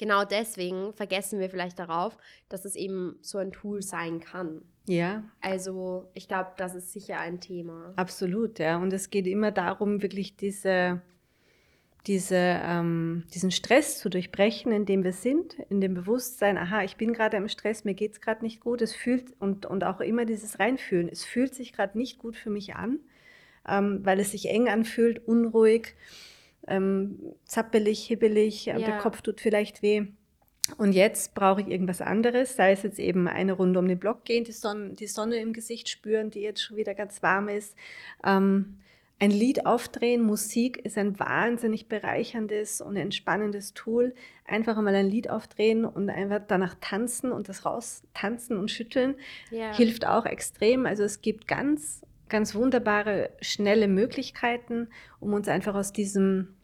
genau 0.00 0.24
deswegen 0.24 0.92
vergessen 0.94 1.38
wir 1.38 1.50
vielleicht 1.50 1.78
darauf, 1.78 2.16
dass 2.48 2.64
es 2.64 2.74
eben 2.74 3.16
so 3.20 3.38
ein 3.38 3.52
Tool 3.52 3.82
sein 3.82 4.18
kann. 4.18 4.62
Ja. 4.88 5.22
Also 5.40 6.10
ich 6.14 6.26
glaube, 6.26 6.50
das 6.56 6.74
ist 6.74 6.92
sicher 6.92 7.20
ein 7.20 7.38
Thema. 7.40 7.92
Absolut, 7.96 8.58
ja. 8.58 8.78
Und 8.78 8.92
es 8.92 9.10
geht 9.10 9.26
immer 9.26 9.52
darum, 9.52 10.02
wirklich 10.02 10.36
diese, 10.36 11.02
diese, 12.06 12.36
ähm, 12.36 13.24
diesen 13.34 13.50
Stress 13.50 13.98
zu 13.98 14.08
durchbrechen, 14.08 14.72
in 14.72 14.86
dem 14.86 15.04
wir 15.04 15.12
sind, 15.12 15.58
in 15.68 15.82
dem 15.82 15.92
Bewusstsein, 15.92 16.56
aha, 16.56 16.82
ich 16.82 16.96
bin 16.96 17.12
gerade 17.12 17.36
im 17.36 17.48
Stress, 17.48 17.84
mir 17.84 17.94
geht 17.94 18.12
es 18.12 18.20
gerade 18.22 18.42
nicht 18.42 18.60
gut, 18.60 18.80
es 18.80 18.94
fühlt 18.94 19.34
und, 19.38 19.66
und 19.66 19.84
auch 19.84 20.00
immer 20.00 20.24
dieses 20.24 20.58
Reinfühlen, 20.58 21.10
es 21.10 21.24
fühlt 21.24 21.54
sich 21.54 21.74
gerade 21.74 21.98
nicht 21.98 22.18
gut 22.18 22.36
für 22.36 22.50
mich 22.50 22.74
an, 22.74 23.00
ähm, 23.68 24.00
weil 24.02 24.18
es 24.18 24.30
sich 24.30 24.48
eng 24.48 24.68
anfühlt, 24.70 25.28
unruhig, 25.28 25.94
ähm, 26.66 27.34
zappelig, 27.44 28.04
hibbelig, 28.06 28.66
ja. 28.66 28.78
der 28.78 28.98
Kopf 28.98 29.22
tut 29.22 29.40
vielleicht 29.40 29.82
weh. 29.82 30.06
Und 30.76 30.92
jetzt 30.92 31.34
brauche 31.34 31.62
ich 31.62 31.68
irgendwas 31.68 32.00
anderes, 32.00 32.56
sei 32.56 32.72
es 32.72 32.82
jetzt 32.82 32.98
eben 32.98 33.26
eine 33.26 33.52
Runde 33.52 33.78
um 33.78 33.88
den 33.88 33.98
Block 33.98 34.24
gehen, 34.24 34.44
die 34.44 34.52
Sonne, 34.52 34.90
die 34.94 35.06
Sonne 35.06 35.36
im 35.36 35.52
Gesicht 35.52 35.88
spüren, 35.88 36.30
die 36.30 36.40
jetzt 36.40 36.62
schon 36.62 36.76
wieder 36.76 36.94
ganz 36.94 37.22
warm 37.22 37.48
ist. 37.48 37.74
Ähm, 38.24 38.78
ein 39.22 39.30
Lied 39.30 39.66
aufdrehen, 39.66 40.22
Musik 40.22 40.78
ist 40.78 40.96
ein 40.96 41.18
wahnsinnig 41.18 41.88
bereicherndes 41.88 42.80
und 42.80 42.96
entspannendes 42.96 43.74
Tool. 43.74 44.14
Einfach 44.46 44.78
einmal 44.78 44.94
ein 44.94 45.10
Lied 45.10 45.28
aufdrehen 45.28 45.84
und 45.84 46.08
einfach 46.08 46.40
danach 46.48 46.74
tanzen 46.80 47.30
und 47.30 47.50
das 47.50 47.66
raus 47.66 48.02
tanzen 48.14 48.56
und 48.56 48.70
schütteln 48.70 49.16
ja. 49.50 49.76
hilft 49.76 50.06
auch 50.06 50.24
extrem. 50.24 50.86
Also 50.86 51.02
es 51.02 51.20
gibt 51.20 51.46
ganz, 51.46 52.00
ganz 52.30 52.54
wunderbare, 52.54 53.30
schnelle 53.42 53.88
Möglichkeiten, 53.88 54.88
um 55.18 55.34
uns 55.34 55.48
einfach 55.48 55.74
aus 55.74 55.92
diesem 55.92 56.54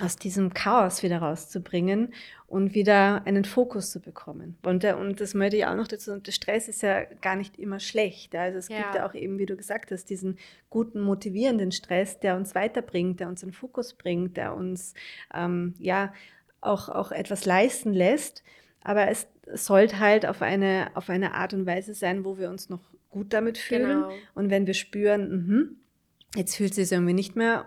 aus 0.00 0.16
diesem 0.16 0.52
Chaos 0.52 1.02
wieder 1.02 1.18
rauszubringen 1.18 2.12
und 2.46 2.74
wieder 2.74 3.22
einen 3.24 3.46
Fokus 3.46 3.90
zu 3.90 4.00
bekommen. 4.00 4.58
Und, 4.62 4.82
der, 4.82 4.98
und 4.98 5.20
das 5.22 5.32
möchte 5.32 5.56
ich 5.56 5.66
auch 5.66 5.74
noch 5.74 5.88
dazu, 5.88 6.18
der 6.18 6.32
Stress 6.32 6.68
ist 6.68 6.82
ja 6.82 7.04
gar 7.22 7.34
nicht 7.34 7.58
immer 7.58 7.80
schlecht. 7.80 8.34
Also 8.34 8.58
es 8.58 8.68
ja. 8.68 8.82
gibt 8.82 8.94
ja 8.94 9.08
auch 9.08 9.14
eben, 9.14 9.38
wie 9.38 9.46
du 9.46 9.56
gesagt 9.56 9.90
hast, 9.90 10.10
diesen 10.10 10.38
guten, 10.68 11.00
motivierenden 11.00 11.72
Stress, 11.72 12.20
der 12.20 12.36
uns 12.36 12.54
weiterbringt, 12.54 13.20
der 13.20 13.28
uns 13.28 13.42
einen 13.42 13.52
Fokus 13.52 13.94
bringt, 13.94 14.36
der 14.36 14.54
uns 14.54 14.92
ähm, 15.34 15.74
ja 15.78 16.12
auch, 16.60 16.90
auch 16.90 17.10
etwas 17.10 17.46
leisten 17.46 17.94
lässt. 17.94 18.44
Aber 18.82 19.08
es 19.08 19.26
sollte 19.54 19.98
halt 19.98 20.26
auf 20.26 20.42
eine, 20.42 20.90
auf 20.92 21.08
eine 21.08 21.34
Art 21.34 21.54
und 21.54 21.64
Weise 21.64 21.94
sein, 21.94 22.24
wo 22.24 22.36
wir 22.36 22.50
uns 22.50 22.68
noch 22.68 22.82
gut 23.10 23.32
damit 23.32 23.58
fühlen. 23.58 24.02
Genau. 24.02 24.12
Und 24.34 24.50
wenn 24.50 24.66
wir 24.66 24.74
spüren, 24.74 25.46
mh, 25.46 26.38
jetzt 26.38 26.56
fühlt 26.56 26.70
es 26.70 26.76
sich 26.76 26.92
irgendwie 26.92 27.14
nicht 27.14 27.36
mehr 27.36 27.66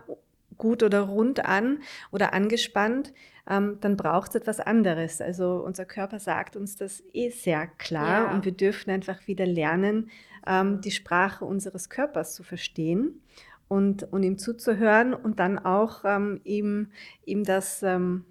gut 0.58 0.84
oder 0.84 1.02
rund 1.02 1.46
an 1.46 1.80
oder 2.12 2.34
angespannt, 2.34 3.14
ähm, 3.50 3.78
dann 3.82 3.98
braucht 3.98 4.30
es 4.30 4.36
etwas 4.36 4.60
anderes. 4.60 5.22
Also 5.22 5.64
unser 5.66 5.86
Körper 5.86 6.20
sagt 6.20 6.56
uns 6.56 6.76
das 6.76 7.04
eh 7.14 7.30
sehr 7.30 7.66
klar 7.66 8.26
ja. 8.26 8.32
und 8.32 8.46
wir 8.46 8.52
dürfen 8.52 8.92
einfach 8.92 9.28
wieder 9.28 9.46
lernen, 9.46 10.12
ähm, 10.46 10.82
die 10.82 10.92
Sprache 10.92 11.46
unseres 11.46 11.90
Körpers 11.90 12.36
zu 12.36 12.44
verstehen 12.44 13.22
und, 13.68 14.04
und 14.12 14.24
ihm 14.24 14.38
zuzuhören 14.38 15.14
und 15.14 15.40
dann 15.40 15.58
auch 15.58 16.04
ähm, 16.06 16.42
ihm, 16.44 16.92
ihm 17.26 17.44
das 17.44 17.82
ähm, 17.82 18.26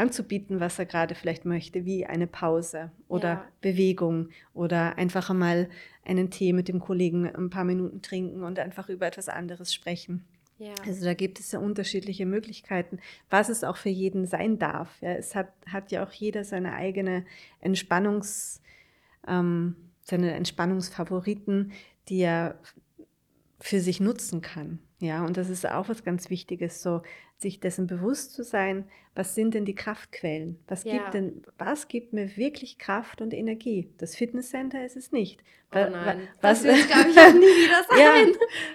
anzubieten, 0.00 0.58
was 0.58 0.78
er 0.78 0.86
gerade 0.86 1.14
vielleicht 1.14 1.44
möchte, 1.44 1.84
wie 1.84 2.06
eine 2.06 2.26
Pause 2.26 2.90
oder 3.08 3.28
ja. 3.28 3.44
Bewegung 3.60 4.30
oder 4.54 4.96
einfach 4.96 5.30
einmal 5.30 5.68
einen 6.04 6.30
Tee 6.30 6.52
mit 6.52 6.68
dem 6.68 6.80
Kollegen 6.80 7.28
ein 7.32 7.50
paar 7.50 7.64
Minuten 7.64 8.02
trinken 8.02 8.42
und 8.42 8.58
einfach 8.58 8.88
über 8.88 9.06
etwas 9.06 9.28
anderes 9.28 9.72
sprechen. 9.72 10.24
Ja. 10.58 10.74
Also 10.86 11.04
da 11.04 11.14
gibt 11.14 11.40
es 11.40 11.52
ja 11.52 11.58
unterschiedliche 11.58 12.26
Möglichkeiten, 12.26 12.98
was 13.30 13.48
es 13.48 13.64
auch 13.64 13.76
für 13.76 13.88
jeden 13.88 14.26
sein 14.26 14.58
darf. 14.58 14.90
Ja, 15.00 15.12
es 15.12 15.34
hat, 15.34 15.48
hat 15.66 15.90
ja 15.90 16.04
auch 16.04 16.12
jeder 16.12 16.44
seine 16.44 16.74
eigene 16.74 17.24
Entspannungs, 17.60 18.60
ähm, 19.26 19.76
seine 20.02 20.32
Entspannungsfavoriten, 20.32 21.72
die 22.08 22.20
er 22.20 22.58
für 23.58 23.80
sich 23.80 24.00
nutzen 24.00 24.42
kann. 24.42 24.80
Ja, 25.00 25.24
und 25.24 25.38
das 25.38 25.48
ist 25.48 25.66
auch 25.66 25.88
was 25.88 26.04
ganz 26.04 26.28
Wichtiges, 26.28 26.82
so 26.82 27.02
sich 27.38 27.58
dessen 27.58 27.86
bewusst 27.86 28.34
zu 28.34 28.44
sein, 28.44 28.84
was 29.14 29.34
sind 29.34 29.54
denn 29.54 29.64
die 29.64 29.74
Kraftquellen? 29.74 30.58
Was 30.68 30.84
ja. 30.84 30.92
gibt 30.92 31.14
denn, 31.14 31.42
was 31.56 31.88
gibt 31.88 32.12
mir 32.12 32.36
wirklich 32.36 32.78
Kraft 32.78 33.22
und 33.22 33.32
Energie? 33.32 33.88
Das 33.96 34.14
Fitnesscenter 34.14 34.84
ist 34.84 34.96
es 34.96 35.10
nicht. 35.10 35.42
Oh 35.72 35.78
nein, 35.78 36.28
was, 36.42 36.62
das 36.62 36.64
wird, 36.64 36.86
glaube 36.90 37.10
ich, 37.10 37.18
auch 37.18 37.32
nie 37.32 37.40
wieder 37.40 37.84
sein. 37.88 38.32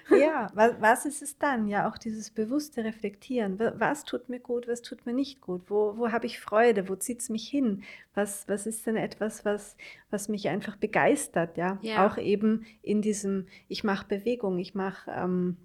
Ja, 0.09 0.17
ja 0.17 0.51
was, 0.55 0.73
was, 0.79 1.05
ist 1.05 1.21
es 1.21 1.37
dann? 1.37 1.67
Ja, 1.67 1.87
auch 1.87 1.99
dieses 1.99 2.31
bewusste 2.31 2.83
Reflektieren. 2.83 3.59
Was 3.59 4.03
tut 4.03 4.27
mir 4.27 4.39
gut, 4.39 4.67
was 4.67 4.81
tut 4.81 5.05
mir 5.05 5.13
nicht 5.13 5.41
gut? 5.41 5.63
Wo, 5.67 5.95
wo 5.97 6.11
habe 6.11 6.25
ich 6.25 6.39
Freude? 6.39 6.89
Wo 6.89 6.95
zieht 6.95 7.19
es 7.19 7.29
mich 7.29 7.47
hin? 7.47 7.83
Was, 8.15 8.47
was 8.47 8.65
ist 8.65 8.87
denn 8.87 8.97
etwas, 8.97 9.45
was, 9.45 9.77
was 10.09 10.27
mich 10.27 10.49
einfach 10.49 10.75
begeistert? 10.75 11.55
Ja, 11.55 11.77
ja. 11.83 12.07
auch 12.07 12.17
eben 12.17 12.65
in 12.81 13.03
diesem, 13.03 13.45
ich 13.67 13.83
mache 13.83 14.07
Bewegung, 14.07 14.57
ich 14.57 14.73
mache 14.73 15.11
ähm, 15.11 15.57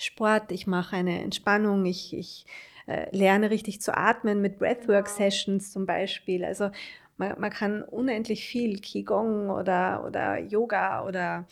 Sport, 0.00 0.50
ich 0.50 0.66
mache 0.66 0.96
eine 0.96 1.22
Entspannung, 1.22 1.84
ich, 1.84 2.16
ich 2.16 2.46
äh, 2.86 3.14
lerne 3.14 3.50
richtig 3.50 3.82
zu 3.82 3.94
atmen 3.94 4.40
mit 4.40 4.58
Breathwork-Sessions 4.58 5.72
zum 5.72 5.84
Beispiel. 5.84 6.42
Also 6.42 6.70
man, 7.18 7.38
man, 7.38 7.50
kann 7.50 7.82
unendlich 7.82 8.48
viel, 8.48 8.80
Qigong 8.80 9.50
oder, 9.50 10.02
oder 10.06 10.38
Yoga 10.38 11.06
oder 11.06 11.46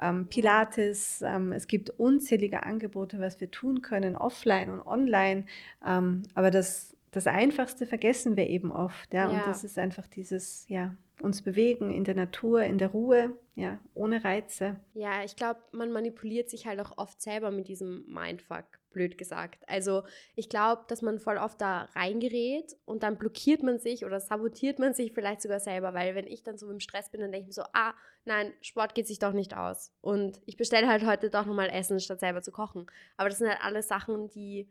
ähm, 0.00 0.26
Pilates. 0.26 1.22
Ähm, 1.22 1.52
es 1.52 1.68
gibt 1.68 1.90
unzählige 1.90 2.64
Angebote, 2.64 3.20
was 3.20 3.40
wir 3.40 3.52
tun 3.52 3.82
können, 3.82 4.16
offline 4.16 4.70
und 4.70 4.84
online. 4.84 5.44
Ähm, 5.86 6.24
aber 6.34 6.50
das, 6.50 6.91
das 7.12 7.26
Einfachste 7.26 7.86
vergessen 7.86 8.36
wir 8.36 8.48
eben 8.48 8.72
oft. 8.72 9.12
Ja? 9.12 9.30
ja? 9.30 9.38
Und 9.38 9.46
das 9.46 9.64
ist 9.64 9.78
einfach 9.78 10.06
dieses, 10.08 10.66
ja, 10.68 10.96
uns 11.20 11.42
bewegen 11.42 11.92
in 11.92 12.04
der 12.04 12.14
Natur, 12.14 12.62
in 12.62 12.78
der 12.78 12.88
Ruhe, 12.88 13.36
ja, 13.54 13.78
ohne 13.94 14.24
Reize. 14.24 14.80
Ja, 14.94 15.22
ich 15.22 15.36
glaube, 15.36 15.60
man 15.72 15.92
manipuliert 15.92 16.48
sich 16.48 16.66
halt 16.66 16.80
auch 16.80 16.96
oft 16.96 17.20
selber 17.20 17.50
mit 17.50 17.68
diesem 17.68 18.04
Mindfuck, 18.08 18.64
blöd 18.92 19.18
gesagt. 19.18 19.62
Also 19.68 20.04
ich 20.34 20.48
glaube, 20.48 20.84
dass 20.88 21.02
man 21.02 21.18
voll 21.18 21.36
oft 21.36 21.60
da 21.60 21.82
reingerät 21.94 22.76
und 22.86 23.02
dann 23.02 23.18
blockiert 23.18 23.62
man 23.62 23.78
sich 23.78 24.06
oder 24.06 24.18
sabotiert 24.18 24.78
man 24.78 24.94
sich 24.94 25.12
vielleicht 25.12 25.42
sogar 25.42 25.60
selber, 25.60 25.92
weil 25.92 26.14
wenn 26.14 26.26
ich 26.26 26.42
dann 26.42 26.56
so 26.56 26.70
im 26.70 26.80
Stress 26.80 27.10
bin, 27.10 27.20
dann 27.20 27.30
denke 27.30 27.42
ich 27.42 27.56
mir 27.56 27.62
so, 27.62 27.68
ah, 27.74 27.92
nein, 28.24 28.54
Sport 28.62 28.94
geht 28.94 29.06
sich 29.06 29.18
doch 29.18 29.34
nicht 29.34 29.54
aus. 29.54 29.92
Und 30.00 30.40
ich 30.46 30.56
bestelle 30.56 30.88
halt 30.88 31.04
heute 31.04 31.28
doch 31.28 31.44
nochmal 31.44 31.68
Essen, 31.70 32.00
statt 32.00 32.20
selber 32.20 32.40
zu 32.40 32.52
kochen. 32.52 32.86
Aber 33.18 33.28
das 33.28 33.38
sind 33.38 33.48
halt 33.48 33.62
alles 33.62 33.86
Sachen, 33.86 34.30
die 34.30 34.66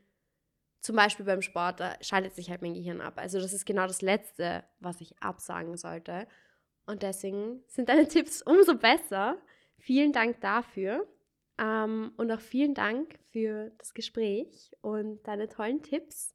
zum 0.82 0.96
Beispiel 0.96 1.26
beim 1.26 1.41
Sport, 1.41 1.80
da 1.80 1.96
schaltet 2.02 2.36
sich 2.36 2.50
halt 2.50 2.62
mein 2.62 2.74
Gehirn 2.74 3.02
ab. 3.02 3.13
Also 3.17 3.39
das 3.39 3.54
ist 3.54 3.65
genau 3.65 3.86
das 3.88 4.02
Letzte, 4.02 4.63
was 4.80 5.00
ich 5.00 5.22
absagen 5.22 5.78
sollte. 5.78 6.28
Und 6.88 7.04
deswegen 7.04 7.63
sind 7.67 7.89
deine 7.89 8.08
Tipps 8.10 8.41
umso 8.41 8.76
besser. 8.76 9.38
Vielen 9.78 10.12
Dank 10.12 10.41
dafür. 10.41 11.08
Ähm, 11.60 12.13
und 12.17 12.32
auch 12.32 12.39
vielen 12.39 12.74
Dank 12.74 13.20
für 13.32 13.72
das 13.78 13.94
Gespräch 13.94 14.72
und 14.82 15.22
deine 15.28 15.48
tollen 15.48 15.84
Tipps. 15.84 16.34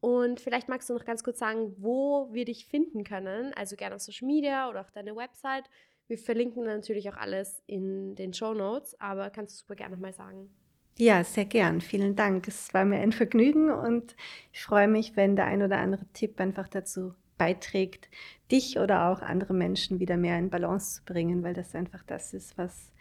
Und 0.00 0.40
vielleicht 0.40 0.68
magst 0.68 0.88
du 0.88 0.94
noch 0.94 1.04
ganz 1.04 1.22
kurz 1.22 1.38
sagen, 1.38 1.74
wo 1.78 2.32
wir 2.32 2.46
dich 2.46 2.66
finden 2.66 3.04
können. 3.04 3.52
Also 3.54 3.76
gerne 3.76 3.94
auf 3.94 4.02
Social 4.02 4.26
Media 4.26 4.68
oder 4.68 4.80
auch 4.80 4.90
deine 4.90 5.14
Website. 5.14 5.64
Wir 6.06 6.18
verlinken 6.18 6.64
natürlich 6.64 7.08
auch 7.10 7.16
alles 7.16 7.62
in 7.66 8.14
den 8.14 8.32
Show 8.34 8.54
Notes, 8.54 8.98
aber 9.00 9.30
kannst 9.30 9.54
du 9.54 9.58
super 9.60 9.76
gerne 9.76 9.94
nochmal 9.94 10.12
sagen. 10.12 10.54
Ja, 10.96 11.24
sehr 11.24 11.44
gern. 11.44 11.80
Vielen 11.80 12.14
Dank. 12.14 12.46
Es 12.46 12.72
war 12.72 12.84
mir 12.84 12.98
ein 12.98 13.12
Vergnügen 13.12 13.70
und 13.70 14.14
ich 14.52 14.62
freue 14.62 14.86
mich, 14.86 15.16
wenn 15.16 15.34
der 15.34 15.46
ein 15.46 15.62
oder 15.62 15.78
andere 15.78 16.06
Tipp 16.12 16.38
einfach 16.40 16.68
dazu 16.68 17.14
beiträgt, 17.36 18.08
dich 18.50 18.78
oder 18.78 19.08
auch 19.08 19.20
andere 19.20 19.52
Menschen 19.54 19.98
wieder 19.98 20.16
mehr 20.16 20.38
in 20.38 20.50
Balance 20.50 20.96
zu 20.96 21.02
bringen, 21.04 21.42
weil 21.42 21.54
das 21.54 21.74
einfach 21.74 22.04
das 22.06 22.32
ist, 22.32 22.56
was 22.56 22.92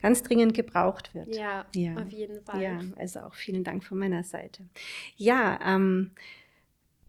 ganz 0.00 0.22
dringend 0.22 0.54
gebraucht 0.54 1.14
wird. 1.14 1.36
Ja, 1.36 1.66
ja. 1.74 1.94
auf 1.96 2.08
jeden 2.10 2.40
Fall. 2.42 2.62
Ja, 2.62 2.80
also 2.96 3.20
auch 3.20 3.34
vielen 3.34 3.62
Dank 3.64 3.84
von 3.84 3.98
meiner 3.98 4.24
Seite. 4.24 4.64
Ja, 5.16 5.60
ähm, 5.64 6.12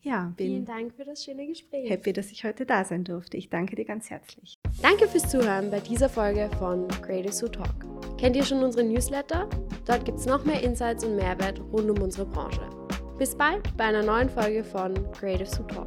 Ja, 0.04 0.34
Vielen 0.36 0.64
Dank 0.64 0.94
für 0.96 1.04
das 1.04 1.22
schöne 1.24 1.46
Gespräch. 1.46 1.88
Happy, 1.88 2.12
dass 2.12 2.32
ich 2.32 2.42
heute 2.42 2.66
da 2.66 2.84
sein 2.84 3.04
durfte. 3.04 3.36
Ich 3.36 3.50
danke 3.50 3.76
dir 3.76 3.84
ganz 3.84 4.10
herzlich. 4.10 4.56
Danke 4.82 5.06
fürs 5.06 5.30
Zuhören 5.30 5.70
bei 5.70 5.78
dieser 5.78 6.08
Folge 6.08 6.50
von 6.58 6.88
Creators 6.88 7.40
Who 7.40 7.46
Talk. 7.46 8.18
Kennt 8.18 8.34
ihr 8.34 8.44
schon 8.44 8.64
unsere 8.64 8.84
Newsletter? 8.84 9.48
Dort 9.86 10.04
gibt 10.04 10.18
es 10.18 10.26
noch 10.26 10.44
mehr 10.44 10.60
Insights 10.60 11.04
und 11.04 11.14
Mehrwert 11.14 11.60
rund 11.60 11.88
um 11.88 12.02
unsere 12.02 12.26
Branche. 12.26 12.81
Bis 13.22 13.36
bald 13.36 13.76
bei 13.76 13.84
einer 13.84 14.02
neuen 14.02 14.28
Folge 14.28 14.64
von 14.64 14.94
Creatives 15.12 15.56
Who 15.56 15.62
Talk. 15.62 15.86